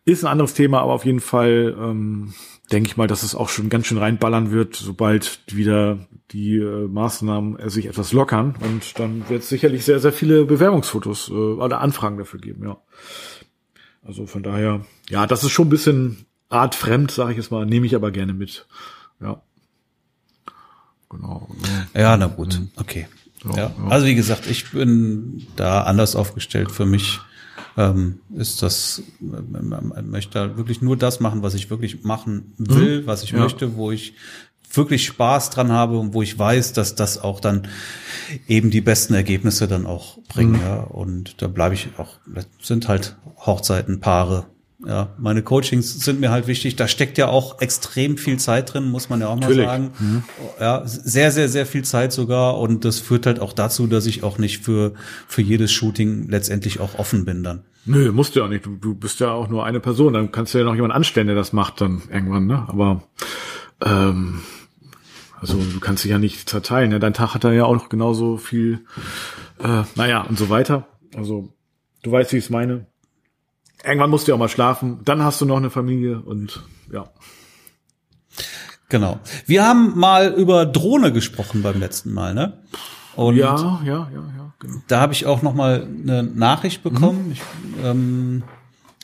[0.06, 2.34] ist ein anderes Thema, aber auf jeden Fall ähm,
[2.72, 6.88] denke ich mal, dass es auch schon ganz schön reinballern wird, sobald wieder die äh,
[6.88, 8.56] Maßnahmen äh, sich etwas lockern.
[8.62, 12.78] Und dann wird es sicherlich sehr, sehr viele Bewerbungsfotos äh, oder Anfragen dafür geben, ja.
[14.04, 17.86] Also von daher, ja, das ist schon ein bisschen artfremd, sage ich jetzt mal, nehme
[17.86, 18.68] ich aber gerne mit.
[19.20, 19.44] Ja.
[21.12, 21.50] Genau.
[21.94, 22.70] Ja, na gut, mhm.
[22.78, 23.08] okay.
[23.44, 23.72] Ja, ja.
[23.90, 26.72] Also wie gesagt, ich bin da anders aufgestellt.
[26.72, 27.20] Für mich
[27.78, 33.08] ähm, ist das, man möchte wirklich nur das machen, was ich wirklich machen will, mhm.
[33.08, 33.40] was ich ja.
[33.40, 34.14] möchte, wo ich
[34.74, 37.68] wirklich Spaß dran habe und wo ich weiß, dass das auch dann
[38.48, 40.54] eben die besten Ergebnisse dann auch bringen.
[40.54, 40.62] Mhm.
[40.62, 40.82] Ja.
[40.82, 44.46] Und da bleibe ich auch, das sind halt Hochzeiten, Paare,
[44.86, 46.76] ja, meine Coachings sind mir halt wichtig.
[46.76, 49.66] Da steckt ja auch extrem viel Zeit drin, muss man ja auch mal Natürlich.
[49.66, 49.92] sagen.
[50.00, 50.24] Mhm.
[50.60, 52.58] Ja, sehr, sehr, sehr viel Zeit sogar.
[52.58, 54.94] Und das führt halt auch dazu, dass ich auch nicht für,
[55.28, 57.64] für jedes Shooting letztendlich auch offen bin dann.
[57.86, 58.66] Nö, musst du ja auch nicht.
[58.66, 60.14] Du, du bist ja auch nur eine Person.
[60.14, 62.66] Dann kannst du ja noch jemand anstellen, der das macht dann irgendwann, ne?
[62.68, 63.04] Aber,
[63.86, 64.42] ähm,
[65.40, 66.90] also du kannst dich ja nicht zerteilen.
[66.90, 67.00] Ne?
[67.00, 68.86] Dein Tag hat da ja auch noch genauso viel,
[69.60, 70.88] äh, naja, und so weiter.
[71.16, 71.50] Also,
[72.04, 72.86] du weißt, wie ich es meine
[73.84, 77.06] irgendwann musst du ja auch mal schlafen, dann hast du noch eine Familie und ja.
[78.90, 79.20] Genau.
[79.46, 82.58] Wir haben mal über Drohne gesprochen beim letzten Mal, ne?
[83.16, 84.54] Und ja, ja, ja, ja.
[84.60, 84.76] Genau.
[84.88, 87.28] Da habe ich auch noch mal eine Nachricht bekommen.
[87.28, 87.32] Mhm.
[87.32, 87.42] Ich,
[87.84, 88.44] ähm,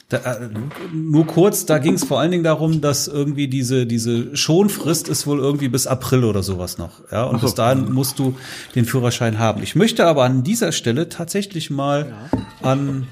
[0.09, 0.49] da, äh,
[0.93, 5.27] nur kurz, da ging es vor allen Dingen darum, dass irgendwie diese diese Schonfrist ist
[5.27, 7.23] wohl irgendwie bis April oder sowas noch, ja.
[7.23, 7.47] Und so.
[7.47, 8.35] bis dahin musst du
[8.75, 9.63] den Führerschein haben.
[9.63, 12.69] Ich möchte aber an dieser Stelle tatsächlich mal ja.
[12.69, 13.07] an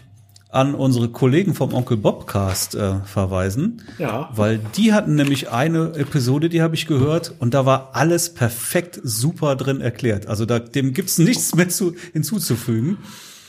[0.55, 3.83] an unsere Kollegen vom Onkel Bobcast äh, verweisen.
[3.99, 4.29] Ja.
[4.33, 8.99] Weil die hatten nämlich eine Episode, die habe ich gehört, und da war alles perfekt
[9.03, 10.27] super drin erklärt.
[10.27, 12.97] Also da, dem gibt's nichts mehr zu, hinzuzufügen.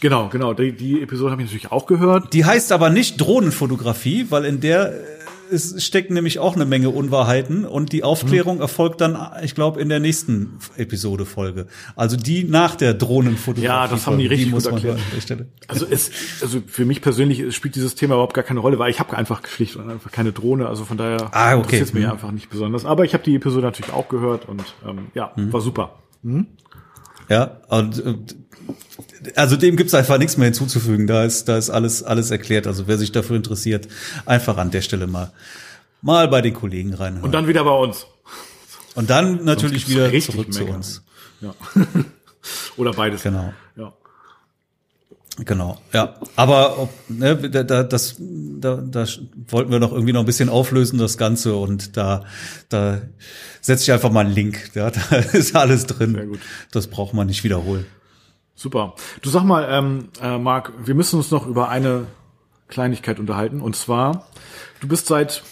[0.01, 0.53] Genau, genau.
[0.53, 2.33] Die, die Episode habe ich natürlich auch gehört.
[2.35, 4.93] Die heißt aber nicht Drohnenfotografie, weil in der
[5.51, 8.63] es stecken nämlich auch eine Menge Unwahrheiten und die Aufklärung mhm.
[8.63, 11.67] erfolgt dann, ich glaube, in der nächsten Episode Folge.
[11.95, 13.67] Also die nach der Drohnenfotografie.
[13.67, 15.47] Ja, das haben die richtig die muss gut erklärt.
[15.69, 16.11] Also es,
[16.43, 19.47] also für mich persönlich spielt dieses Thema überhaupt gar keine Rolle, weil ich habe einfach
[19.47, 20.69] schlicht und einfach keine Drohne.
[20.69, 21.77] Also von daher ah, okay.
[21.77, 22.11] interessiert es mhm.
[22.11, 22.85] einfach nicht besonders.
[22.85, 25.53] Aber ich habe die Episode natürlich auch gehört und ähm, ja, mhm.
[25.53, 25.99] war super.
[26.23, 26.47] Mhm.
[27.29, 28.37] Ja, und, und
[29.35, 31.07] also dem gibt's einfach nichts mehr hinzuzufügen.
[31.07, 32.67] Da ist, da ist alles, alles erklärt.
[32.67, 33.89] Also wer sich dafür interessiert,
[34.25, 35.33] einfach an der Stelle mal,
[36.03, 37.25] mal bei den Kollegen reinhören.
[37.25, 38.07] Und dann wieder bei uns.
[38.95, 41.03] Und dann natürlich wieder zurück zu uns.
[41.41, 41.55] Ja.
[42.77, 43.23] Oder beides.
[43.23, 43.53] Genau.
[43.77, 43.93] Ja.
[45.39, 46.15] Genau, ja.
[46.35, 49.07] Aber ne, da, da, das, da, da
[49.49, 51.57] wollten wir noch irgendwie noch ein bisschen auflösen, das Ganze.
[51.57, 52.25] Und da,
[52.71, 53.03] da
[53.61, 54.71] setze ich einfach mal einen Link.
[54.75, 56.15] Ja, da ist alles drin.
[56.15, 56.41] Sehr gut.
[56.73, 57.85] Das braucht man nicht wiederholen.
[58.57, 58.95] Super.
[59.23, 62.07] Du sag mal, ähm, äh, Marc, wir müssen uns noch über eine
[62.69, 63.61] Kleinigkeit unterhalten.
[63.61, 64.27] Und zwar,
[64.81, 65.45] du bist seit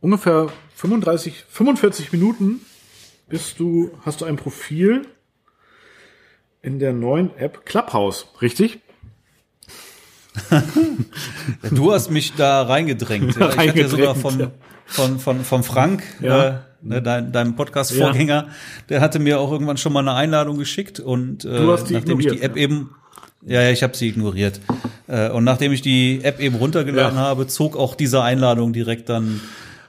[0.00, 2.60] ungefähr 35, 45 Minuten
[3.28, 5.06] bist du, hast du ein Profil
[6.60, 8.80] in der neuen App Clubhouse, richtig?
[11.70, 13.36] Du hast mich da reingedrängt.
[13.40, 13.48] Ja.
[13.50, 14.50] Ich hatte ja sogar von,
[14.86, 16.48] von, von, von Frank, Ja.
[16.48, 18.46] äh, ne, dein, deinem Podcast-Vorgänger,
[18.88, 22.42] der hatte mir auch irgendwann schon mal eine Einladung geschickt und äh, nachdem ich die
[22.42, 22.90] App eben,
[23.46, 24.60] ja, ja, ich habe sie ignoriert.
[25.06, 27.24] Äh, und nachdem ich die App eben runtergeladen Ja.
[27.24, 29.40] habe, zog auch diese Einladung direkt dann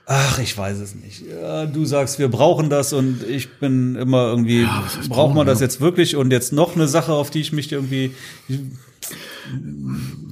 [0.08, 1.24] Ach, ich weiß es nicht.
[1.28, 5.58] Ja, du sagst, wir brauchen das und ich bin immer irgendwie, heißt braucht man das
[5.58, 5.64] ja?
[5.66, 8.12] jetzt wirklich und jetzt noch eine Sache, auf die ich mich irgendwie,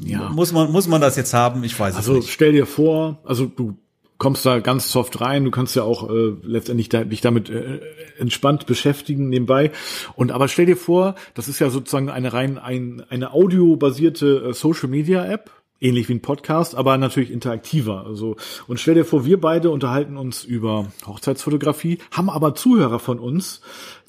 [0.04, 0.28] Ja.
[0.28, 1.64] muss man, muss man das jetzt haben?
[1.64, 2.32] Ich weiß Also es nicht.
[2.32, 3.76] stell dir vor, also du
[4.24, 7.80] kommst da ganz soft rein, du kannst ja auch äh, letztendlich da, dich damit äh,
[8.18, 9.70] entspannt beschäftigen nebenbei.
[10.16, 14.52] Und aber stell dir vor, das ist ja sozusagen eine rein ein, eine audiobasierte äh,
[14.54, 15.50] Social Media App.
[15.78, 18.06] Ähnlich wie ein Podcast, aber natürlich interaktiver.
[18.06, 23.18] Also, und stell dir vor, wir beide unterhalten uns über Hochzeitsfotografie, haben aber Zuhörer von
[23.18, 23.60] uns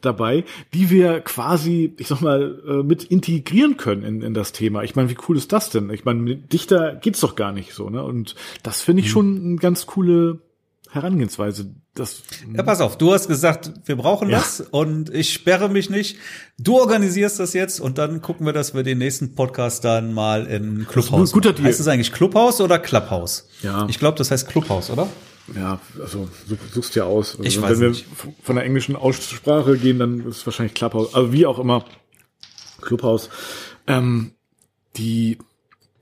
[0.05, 4.83] dabei, die wir quasi, ich sag mal, äh, mit integrieren können in, in das Thema.
[4.83, 5.89] Ich meine, wie cool ist das denn?
[5.89, 8.03] Ich meine, mit Dichter geht's doch gar nicht so, ne?
[8.03, 10.39] Und das finde ich schon eine ganz coole
[10.91, 11.71] Herangehensweise.
[11.93, 14.37] Das, Ja, pass auf, du hast gesagt, wir brauchen Ja.
[14.39, 16.17] das und ich sperre mich nicht.
[16.57, 20.45] Du organisierst das jetzt und dann gucken wir, dass wir den nächsten Podcast dann mal
[20.45, 21.31] in Clubhaus.
[21.33, 21.53] guter.
[21.53, 21.67] Deal.
[21.67, 23.47] Heißt es eigentlich Clubhaus oder Clubhaus?
[23.61, 23.87] Ja.
[23.89, 25.07] Ich glaube, das heißt Clubhaus, oder?
[25.53, 27.31] Ja, also such, suchst ja aus.
[27.31, 28.05] Also, Ich wenn weiß wir nicht.
[28.41, 31.13] von der englischen Aussprache gehen, dann ist es wahrscheinlich Clubhouse.
[31.13, 31.85] Also wie auch immer,
[32.81, 33.29] Clubhouse.
[33.85, 34.31] Ähm,
[34.97, 35.37] die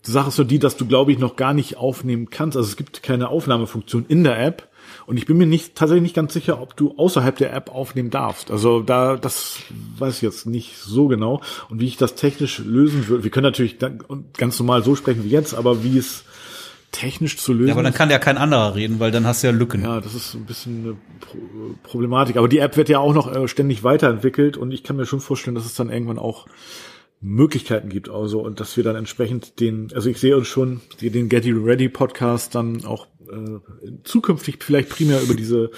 [0.01, 2.57] Sache ist so die, dass du, glaube ich, noch gar nicht aufnehmen kannst.
[2.57, 4.69] Also es gibt keine Aufnahmefunktion in der App.
[5.05, 8.09] Und ich bin mir nicht tatsächlich nicht ganz sicher, ob du außerhalb der App aufnehmen
[8.09, 8.51] darfst.
[8.51, 9.57] Also da, das
[9.97, 11.41] weiß ich jetzt nicht so genau.
[11.69, 13.23] Und wie ich das technisch lösen würde.
[13.23, 16.23] Wir können natürlich ganz normal so sprechen wie jetzt, aber wie es
[16.93, 19.47] technisch zu lösen Ja, aber dann kann ja kein anderer reden, weil dann hast du
[19.47, 19.83] ja Lücken.
[19.83, 21.37] ja, das ist ein bisschen eine Pro
[21.83, 22.37] Problematik.
[22.37, 25.19] Aber die App wird ja auch noch äh, ständig weiterentwickelt und ich kann mir schon
[25.19, 26.47] vorstellen, dass es dann irgendwann auch
[27.19, 31.29] Möglichkeiten gibt, also und dass wir dann entsprechend den, also ich sehe uns schon den
[31.29, 33.59] Getty Ready Podcast dann auch äh,
[34.03, 35.71] zukünftig vielleicht primär über diese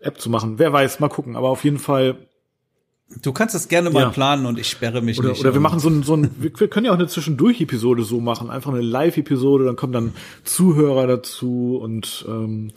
[0.00, 0.58] App zu machen.
[0.58, 1.36] Wer weiß, mal gucken.
[1.36, 2.16] Aber auf jeden Fall
[3.22, 4.10] Du kannst das gerne mal Ja.
[4.10, 5.40] planen und ich sperre mich oder, nicht.
[5.40, 8.50] oder wir machen so ein, so ein wir, können ja auch eine Zwischendurch-Episode so machen,
[8.50, 12.72] einfach eine Live-Episode, dann kommen dann Zuhörer dazu und ähm,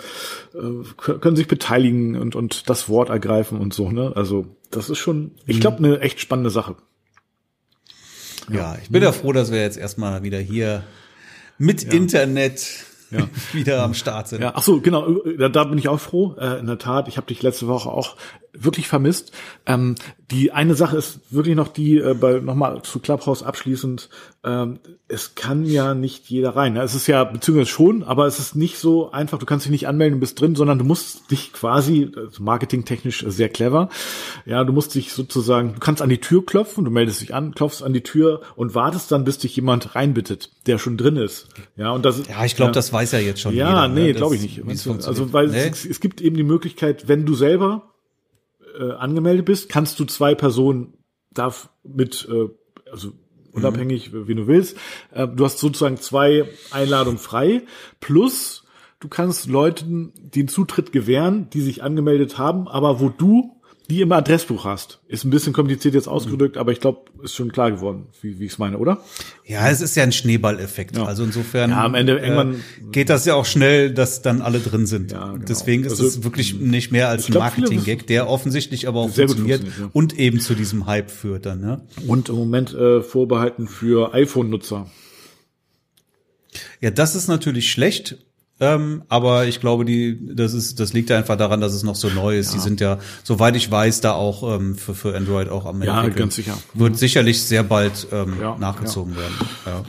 [0.53, 4.13] äh, können sich beteiligen und, und das Wort ergreifen und so, ne?
[4.15, 6.75] Also das ist schon, ich glaube, eine echt spannende Sache.
[8.51, 10.83] Ja, ich bin ja froh, dass wir jetzt erstmal wieder hier
[11.57, 13.27] mit Internet Ja.
[13.53, 14.41] wieder am Start sind.
[14.41, 16.35] Ja, ach so, genau, da, da bin ich auch froh.
[16.39, 18.15] Äh, in der Tat, ich habe dich letzte Woche auch
[18.53, 19.31] wirklich vermisst.
[19.65, 19.95] Ähm,
[20.31, 24.09] die eine Sache ist wirklich noch die, äh, bei nochmal zu Clubhouse abschließend,
[24.43, 26.73] ähm, es kann ja nicht jeder rein.
[26.73, 26.81] Ne?
[26.83, 29.87] Es ist ja, beziehungsweise schon, aber es ist nicht so einfach, du kannst dich nicht
[29.87, 33.89] anmelden und bist drin, sondern du musst dich quasi, also marketingtechnisch sehr clever,
[34.45, 37.53] ja, du musst dich sozusagen, du kannst an die Tür klopfen, du meldest dich an,
[37.55, 41.47] klopfst an die Tür und wartest dann, bis dich jemand reinbittet, der schon drin ist.
[41.75, 43.87] Ja, und das Ja, ich glaube, das weiß ja jetzt schon ja, jeder.
[43.87, 44.61] nee, ne, glaube ich nicht.
[44.87, 45.69] Also, weil Nee?
[45.69, 47.88] es, es gibt eben die Möglichkeit, wenn du selber
[48.79, 50.93] äh, angemeldet bist, kannst du zwei Personen
[51.31, 52.47] darf mit, äh,
[52.91, 53.11] also
[53.51, 54.77] unabhängig, wie du willst.
[55.11, 57.63] Äh, du hast sozusagen zwei Einladungen frei,
[57.99, 58.65] plus
[58.99, 63.58] du kannst Leuten den Zutritt gewähren, die sich angemeldet haben, aber wo du
[63.89, 64.99] die im Adressbuch hast.
[65.07, 68.45] Ist ein bisschen kompliziert jetzt ausgedrückt, aber ich glaube, ist schon klar geworden, wie, wie
[68.45, 68.99] ich es meine, oder?
[69.45, 70.95] Ja, es ist ja ein Schneeballeffekt.
[70.95, 71.05] Ja.
[71.05, 72.57] Also insofern Ja, am Ende irgendwann- äh,
[72.91, 75.11] geht das ja auch schnell, dass dann alle drin sind.
[75.11, 75.45] Ja, genau.
[75.45, 79.61] Deswegen ist Also, es wirklich nicht mehr als ein Marketing-Gag, der offensichtlich aber auch funktioniert,
[79.61, 81.59] funktioniert, und eben zu diesem Hype führt dann.
[81.61, 81.81] Ne?
[82.07, 84.87] Und im Moment äh, vorbehalten für iPhone-Nutzer.
[86.81, 88.17] Ja, das ist natürlich schlecht.
[88.61, 91.95] Ähm, aber ich glaube, die, das ist, das liegt ja einfach daran, dass es noch
[91.95, 92.53] so neu ist.
[92.53, 95.99] Die sind ja, soweit ich weiß, da auch ähm, für, für Android auch am Ja,
[95.99, 96.19] entwickeln.
[96.23, 96.57] ganz sicher.
[96.73, 99.33] Wird sicherlich sehr bald ähm, Ja, nachgezogen werden.
[99.65, 99.83] Ja.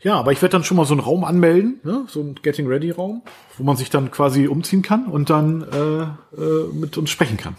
[0.00, 2.04] Ja, aber ich werde dann schon mal so einen Raum anmelden, ne?
[2.08, 3.22] so einen Getting Ready Raum,
[3.56, 6.02] wo man sich dann quasi umziehen kann und dann äh,
[6.40, 7.56] äh, mit uns sprechen kann.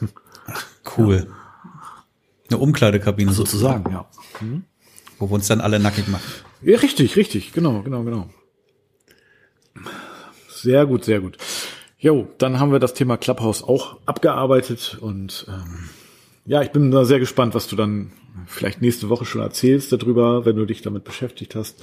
[0.96, 1.28] Cool.
[2.48, 4.06] eine Umkleidekabine sozusagen, ja.
[5.18, 6.24] wo wir uns dann alle nackig machen.
[6.62, 8.30] Ja, richtig, richtig, genau, genau, genau.
[10.62, 11.36] Sehr gut, sehr gut.
[11.98, 15.88] Jo, dann haben wir das Thema Clubhouse auch abgearbeitet und ähm,
[16.46, 18.12] ja, ich bin da sehr gespannt, was du dann
[18.46, 21.82] vielleicht nächste Woche schon erzählst darüber, wenn du dich damit beschäftigt hast.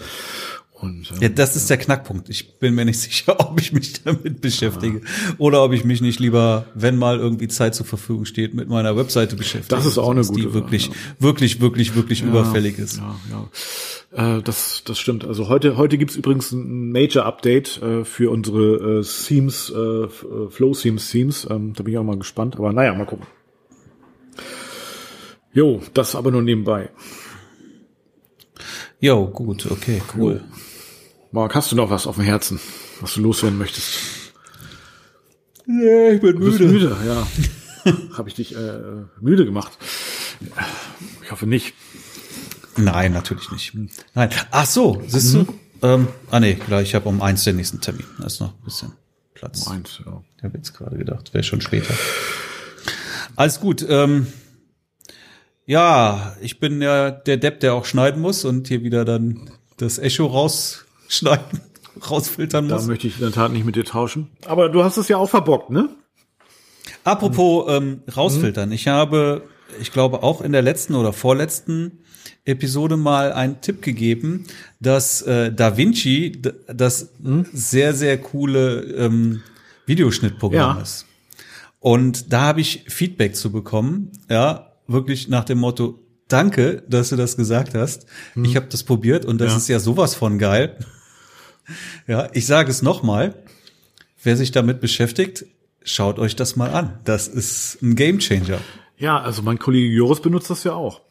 [0.72, 2.30] Und, ähm, Ja, das ist der Knackpunkt.
[2.30, 5.02] Ich bin mir nicht sicher, ob ich mich damit beschäftige
[5.38, 8.96] oder ob ich mich nicht lieber, wenn mal irgendwie Zeit zur Verfügung steht, mit meiner
[8.98, 9.76] Webseite beschäftige.
[9.76, 10.94] Das ist auch eine gute die wirklich, ja.
[11.20, 12.98] wirklich, wirklich, wirklich überfällig ist.
[12.98, 13.50] Ja, ja.
[14.16, 15.26] Äh, das, das stimmt.
[15.26, 21.48] Also heute, heute gibt's übrigens ein Major-Update äh, für unsere äh, Themes, äh, äh, Flow-Themes-Themes.
[21.50, 22.56] Ähm, da bin ich auch mal gespannt.
[22.56, 23.28] Aber naja, mal gucken.
[25.54, 26.90] Jo, das aber nur nebenbei.
[29.00, 30.42] Jo, gut, okay, cool.
[31.32, 32.60] Marc, hast du noch was auf dem Herzen,
[33.02, 34.34] was du loswerden möchtest?
[35.68, 37.28] Ja, ich bin Du bist müde, ja.
[38.18, 38.80] Habe ich dich äh,
[39.20, 39.78] müde gemacht?
[41.24, 41.74] Ich hoffe nicht.
[42.78, 43.74] Nein, natürlich nicht.
[44.14, 44.30] Nein.
[44.52, 45.46] Ach so, siehst du?
[45.82, 48.06] Ähm, ah nee, gleich, ich habe um eins den nächsten Termin.
[48.20, 48.92] Da ist noch ein bisschen
[49.34, 49.68] Platz.
[49.68, 50.22] Eins, ja.
[50.38, 51.94] Ich habe jetzt gerade gedacht, wäre schon später.
[53.36, 53.86] Alles gut.
[53.88, 54.28] Ähm,
[55.66, 59.98] ja, ich bin ja der Depp, der auch schneiden muss und hier wieder dann das
[59.98, 61.62] Echo rausschneiden,
[62.10, 62.86] rausfiltern Da muss.
[62.88, 64.30] möchte ich in der Tat nicht mit dir tauschen.
[64.46, 65.90] Aber du hast es ja auch verbockt, ne?
[67.04, 68.72] Apropos ähm, rausfiltern.
[68.72, 69.44] Ich habe,
[69.80, 72.00] ich glaube, auch in der letzten oder vorletzten
[72.46, 74.46] Episode mal einen Tipp gegeben,
[74.80, 76.42] dass äh, Da Vinci
[76.74, 77.10] das
[77.54, 79.42] sehr, sehr coole ähm,
[79.86, 80.82] Videoschnittprogramm Ja.
[80.82, 81.06] ist.
[81.80, 87.16] Und da habe ich Feedback zu bekommen, ja, wirklich nach dem Motto, danke, dass du
[87.16, 88.08] das gesagt hast.
[88.42, 89.58] Ich habe das probiert und das Ja.
[89.58, 90.78] ist ja sowas von geil.
[92.08, 93.34] Ja, ich sage es nochmal.
[94.22, 95.46] Wer sich damit beschäftigt,
[95.84, 97.00] schaut euch das mal an.
[97.06, 98.60] Das ist ein Gamechanger.
[99.00, 101.02] Ja, also mein Kollege Joris benutzt das ja auch.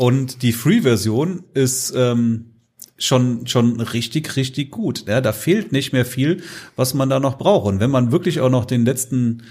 [0.00, 2.52] Und die Free-Version ist ähm,
[2.96, 5.04] schon schon richtig richtig gut.
[5.06, 6.42] Ja, da fehlt nicht mehr viel,
[6.74, 7.66] was man da noch braucht.
[7.66, 9.42] Und wenn man wirklich auch noch den letzten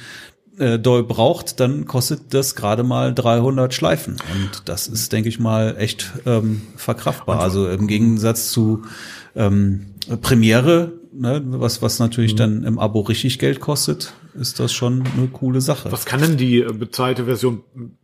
[0.57, 4.13] äh, Doll braucht, dann kostet das gerade mal 300 Schleifen.
[4.13, 7.41] Und das ist, denke ich mal, echt ähm, verkraftbar.
[7.41, 8.81] Also im Gegensatz zu
[9.35, 15.03] ähm, Premiere, ne, was was natürlich dann im Abo richtig Geld kostet, ist das schon
[15.15, 15.91] eine coole Sache.
[15.91, 17.61] Was kann denn die äh, bezahlte Version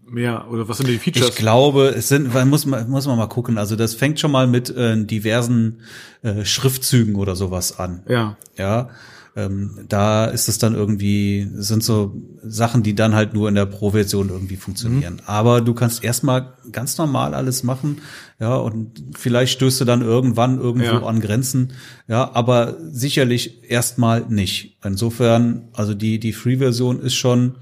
[0.07, 1.29] mehr oder was sind die Features?
[1.29, 3.57] Ich glaube, es sind, muss man muss man mal gucken.
[3.57, 5.81] Also das fängt schon mal mit äh, diversen
[6.21, 8.03] äh, Schriftzügen oder sowas an.
[8.07, 8.37] ja.
[8.57, 8.89] Ja,
[9.37, 13.65] ähm, da ist es dann irgendwie sind so Sachen, die dann halt nur in der
[13.65, 15.21] Pro-Version irgendwie funktionieren.
[15.25, 17.97] Aber du kannst erstmal ganz normal alles machen,
[18.39, 21.03] ja, und vielleicht stößt du dann irgendwann irgendwo Ja.
[21.05, 21.73] an Grenzen,
[22.07, 24.77] ja, aber sicherlich erstmal nicht.
[24.85, 27.55] Insofern, also die die Free-Version ist schon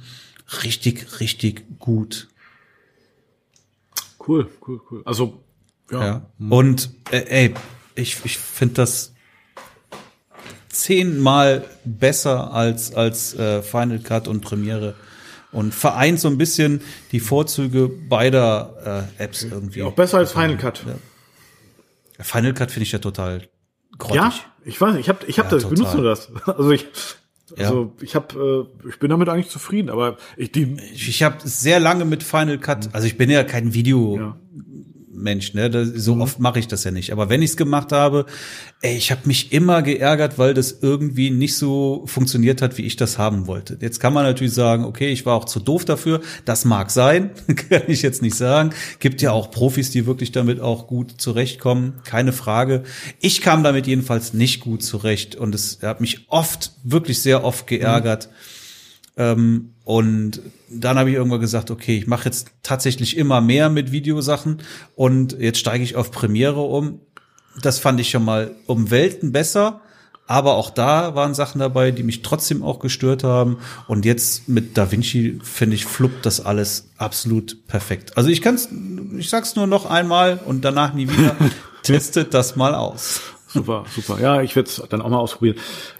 [0.63, 2.27] richtig richtig gut.
[4.27, 5.01] Cool, cool, cool.
[5.05, 5.43] Also
[5.91, 6.05] ja.
[6.05, 6.25] Ja.
[6.49, 7.53] Und äh, ey,
[7.95, 9.13] ich, ich finde das
[10.69, 14.95] zehnmal besser als, als äh, Final Cut und Premiere.
[15.51, 19.83] Und vereint so ein bisschen die Vorzüge beider äh, Apps irgendwie.
[19.83, 20.83] Auch besser als Final Cut.
[22.19, 23.47] Final Cut finde ich ja total
[23.99, 24.15] grottig.
[24.15, 24.33] Ja,
[24.65, 26.01] ich weiß, nicht, ich habe ich hab Ja, das, ich benutze total.
[26.01, 26.31] nur das.
[26.57, 26.87] Also ich
[27.57, 27.67] Ja.
[27.67, 31.37] also ich habe äh, ich bin damit eigentlich zufrieden, aber ich die Ich, ich habe
[31.43, 34.17] sehr lange mit Final Cut, also ich bin ja kein Video.
[34.17, 34.37] ja.
[35.23, 35.69] Mensch, ne?
[35.69, 37.11] Das, so oft mache ich das ja nicht.
[37.11, 38.25] Aber wenn ich es gemacht habe,
[38.81, 42.95] ey, ich habe mich immer geärgert, weil das irgendwie nicht so funktioniert hat, wie ich
[42.95, 43.77] das haben wollte.
[43.81, 46.21] Jetzt kann man natürlich sagen, okay, ich war auch zu doof dafür.
[46.45, 47.31] Das mag sein,
[47.69, 48.71] kann ich jetzt nicht sagen.
[48.99, 52.83] Gibt ja auch Profis, die wirklich damit auch gut zurechtkommen, keine Frage.
[53.19, 57.67] Ich kam damit jedenfalls nicht gut zurecht und es hat mich oft, wirklich sehr oft
[57.67, 58.29] geärgert.
[59.17, 63.91] Ähm, und dann habe ich irgendwann gesagt, okay, ich mache jetzt tatsächlich immer mehr mit
[63.91, 64.61] Videosachen
[64.95, 67.01] und jetzt steige ich auf Premiere um.
[67.61, 69.81] Das fand ich schon mal um Welten besser,
[70.25, 73.57] aber auch da waren Sachen dabei, die mich trotzdem auch gestört haben.
[73.87, 78.17] Und jetzt mit DaVinci finde ich fluppt das alles absolut perfekt.
[78.17, 78.69] Also ich kann's,
[79.17, 81.35] ich sag's nur noch einmal und danach nie wieder.
[81.83, 83.19] Testet das mal aus.
[83.53, 84.19] Super, super.
[84.19, 85.57] Ja, ich werde es dann auch mal ausprobieren.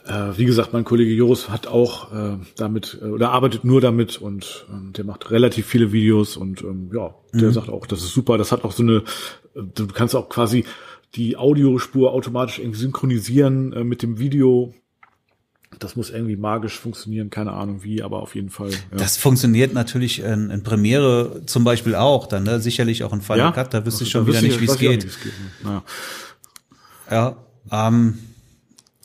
[0.08, 4.18] Äh, wie gesagt, mein Kollege Joris hat auch äh, damit äh, oder arbeitet nur damit
[4.18, 8.14] und ähm, der macht relativ viele Videos und ähm, ja, der sagt auch, das ist
[8.14, 8.38] super.
[8.38, 9.04] Das hat auch so eine,
[9.56, 10.66] äh, du kannst auch quasi
[11.16, 14.74] die Audiospur automatisch irgendwie synchronisieren äh, mit dem Video.
[15.80, 18.70] Das muss irgendwie magisch funktionieren, keine Ahnung wie, aber auf jeden Fall.
[18.70, 18.78] Ja.
[18.98, 22.60] Das funktioniert natürlich in, in Premiere zum Beispiel auch, dann ne?
[22.60, 25.04] sicherlich auch in Final Cut, da wüsste ich schon Da wieder nicht, wie es geht.
[25.04, 25.34] nicht, wie es geht.
[25.64, 25.84] Naja.
[27.14, 27.38] Ja,
[27.72, 28.18] ähm,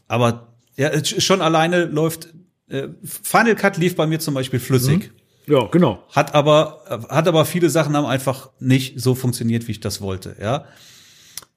[0.07, 2.29] aber ja, schon alleine läuft
[2.69, 5.13] äh, Final Cut lief bei mir zum Beispiel flüssig.
[5.47, 6.03] Ja, genau.
[6.11, 10.37] Hat aber, hat aber viele Sachen haben einfach nicht so funktioniert, wie ich das wollte,
[10.41, 10.65] ja.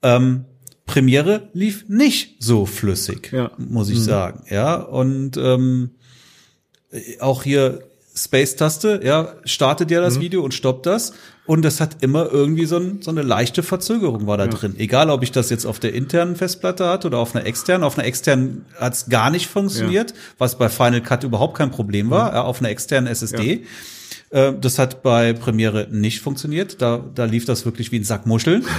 [0.01, 0.45] Ähm,
[0.85, 3.51] Premiere lief nicht so flüssig, Ja.
[3.57, 4.75] muss ich sagen, ja.
[4.75, 5.91] Und ähm,
[7.21, 7.83] auch hier
[8.13, 11.13] Space-Taste, ja, startet ja das Video und stoppt das.
[11.45, 14.75] Und das hat immer irgendwie so, ein, so eine leichte Verzögerung war da drin.
[14.77, 17.83] Egal, ob ich das jetzt auf der internen Festplatte hatte oder auf einer externen.
[17.83, 22.09] Auf einer externen hat es gar nicht funktioniert, was bei Final Cut überhaupt kein Problem
[22.09, 23.65] war, ja, auf einer externen SSD.
[24.29, 26.81] Äh, Das hat bei Premiere nicht funktioniert.
[26.81, 28.65] Da, da lief das wirklich wie ein Sack Muscheln.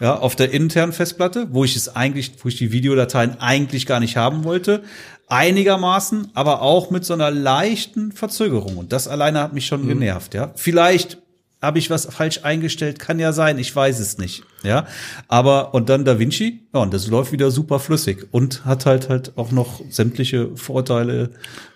[0.00, 3.98] Ja, auf der internen Festplatte, wo ich es eigentlich, wo ich die Videodateien eigentlich gar
[3.98, 4.84] nicht haben wollte,
[5.28, 8.76] einigermaßen, aber auch mit so einer leichten Verzögerung.
[8.76, 10.52] Und das alleine hat mich schon genervt, ja.
[10.56, 11.18] Vielleicht
[11.60, 14.86] habe ich was falsch eingestellt, kann ja sein, ich weiß es nicht, ja.
[15.26, 19.08] Aber, und dann Da Vinci, ja, und das läuft wieder super flüssig und hat halt
[19.08, 21.30] halt auch noch sämtliche Vorteile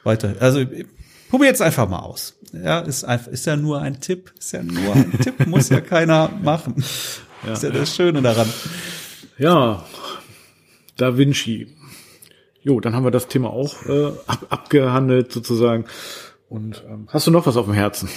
[0.04, 0.34] weiter.
[0.40, 0.64] Also,
[1.30, 2.34] probier jetzt einfach mal aus.
[2.52, 5.80] Ja, ist einfach, ist ja nur ein Tipp, ist ja nur ein Tipp, muss ja
[5.80, 6.84] keiner machen.
[7.50, 8.48] Ist ja das Schöne daran.
[9.38, 9.84] Ja,
[10.96, 11.68] Da Vinci.
[12.62, 15.84] Jo, dann haben wir das Thema auch äh, ab, abgehandelt sozusagen.
[16.48, 18.08] Und ähm, hast du noch was auf dem Herzen?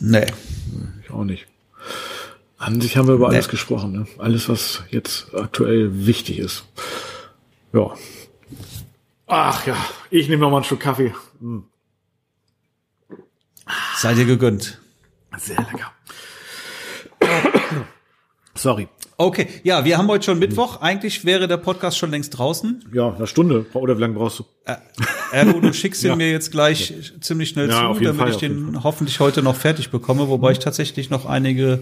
[0.00, 0.26] Nee.
[1.02, 1.46] Ich auch nicht.
[2.58, 3.50] An sich haben wir über alles Nee.
[3.52, 4.06] gesprochen, ne?
[4.18, 6.64] Alles, was jetzt aktuell wichtig ist.
[7.72, 7.94] Ja.
[9.26, 9.76] Ach ja,
[10.10, 11.14] ich nehme noch mal einen Schluck Kaffee.
[11.38, 11.64] Hm,
[13.96, 14.80] Sei dir gegönnt.
[15.38, 15.92] sehr lecker.
[18.54, 18.88] Sorry.
[19.22, 20.80] Okay, ja, wir haben heute schon Mittwoch.
[20.80, 22.82] Eigentlich wäre der Podcast schon längst draußen.
[22.90, 23.66] Ja, eine Stunde.
[23.74, 24.44] Oder wie lange brauchst du?
[25.30, 26.16] Ergo, du schickst ihn Ja.
[26.16, 29.90] mir jetzt gleich ziemlich schnell Ja, zu, damit Fall, ich den hoffentlich heute noch fertig
[29.90, 31.80] bekomme, wobei ich tatsächlich noch einige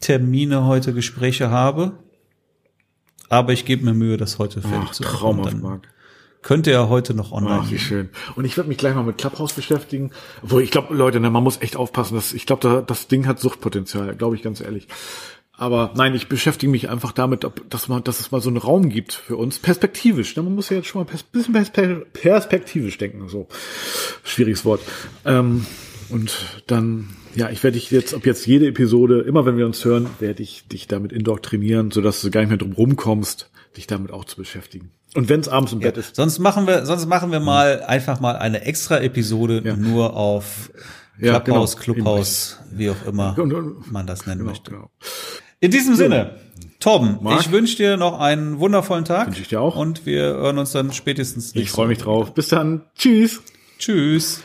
[0.00, 1.92] Termine heute Gespräche habe.
[3.30, 5.42] Aber ich gebe mir Mühe, das heute fertig Ach, zu bekommen.
[5.42, 5.88] traumhaft, Marc.
[6.42, 8.10] könnte er heute noch online Ach, wie schön.
[8.36, 10.10] Und ich werde mich gleich mal mit Clubhouse beschäftigen.
[10.42, 12.14] Obwohl, ich glaube, Leute, ne, man muss echt aufpassen.
[12.14, 14.86] Dass, ich glaube, da, das Ding hat Suchtpotenzial, glaube ich ganz ehrlich.
[15.56, 18.56] Aber nein, ich beschäftige mich einfach damit, ob, dass, man, dass es mal so einen
[18.56, 19.58] Raum gibt für uns.
[19.60, 20.34] Perspektivisch.
[20.36, 20.42] Ne?
[20.42, 23.28] Man muss ja jetzt schon mal pers bisschen perspe perspektivisch denken.
[23.28, 23.46] So
[24.24, 24.80] schwieriges Wort.
[25.24, 25.64] Ähm,
[26.10, 26.32] und
[26.66, 30.08] dann, ja, ich werde dich jetzt, ob jetzt jede Episode, immer wenn wir uns hören,
[30.18, 34.24] werde ich dich damit indoktrinieren, sodass du gar nicht mehr drum rumkommst, dich damit auch
[34.24, 34.90] zu beschäftigen.
[35.14, 36.16] Und wenn es abends im Bett ist.
[36.16, 39.76] Sonst machen wir, sonst machen wir mal einfach mal eine extra Episode Ja.
[39.76, 40.72] nur auf
[41.20, 41.94] Ja, Clubhouse, genau.
[41.94, 44.72] Clubhouse, wie auch immer Und- und- man das nennen Genau, möchte.
[44.72, 44.90] genau.
[45.64, 46.32] In diesem Sinne,
[46.78, 47.40] Torben, Marc?
[47.40, 49.28] ich wünsche dir noch einen wundervollen Tag.
[49.28, 49.76] Wünsche ich dir auch.
[49.76, 52.34] Und wir hören uns dann spätestens Ich freue mich drauf.
[52.34, 52.82] Bis dann.
[52.98, 53.40] Tschüss.
[53.78, 54.42] Tschüss.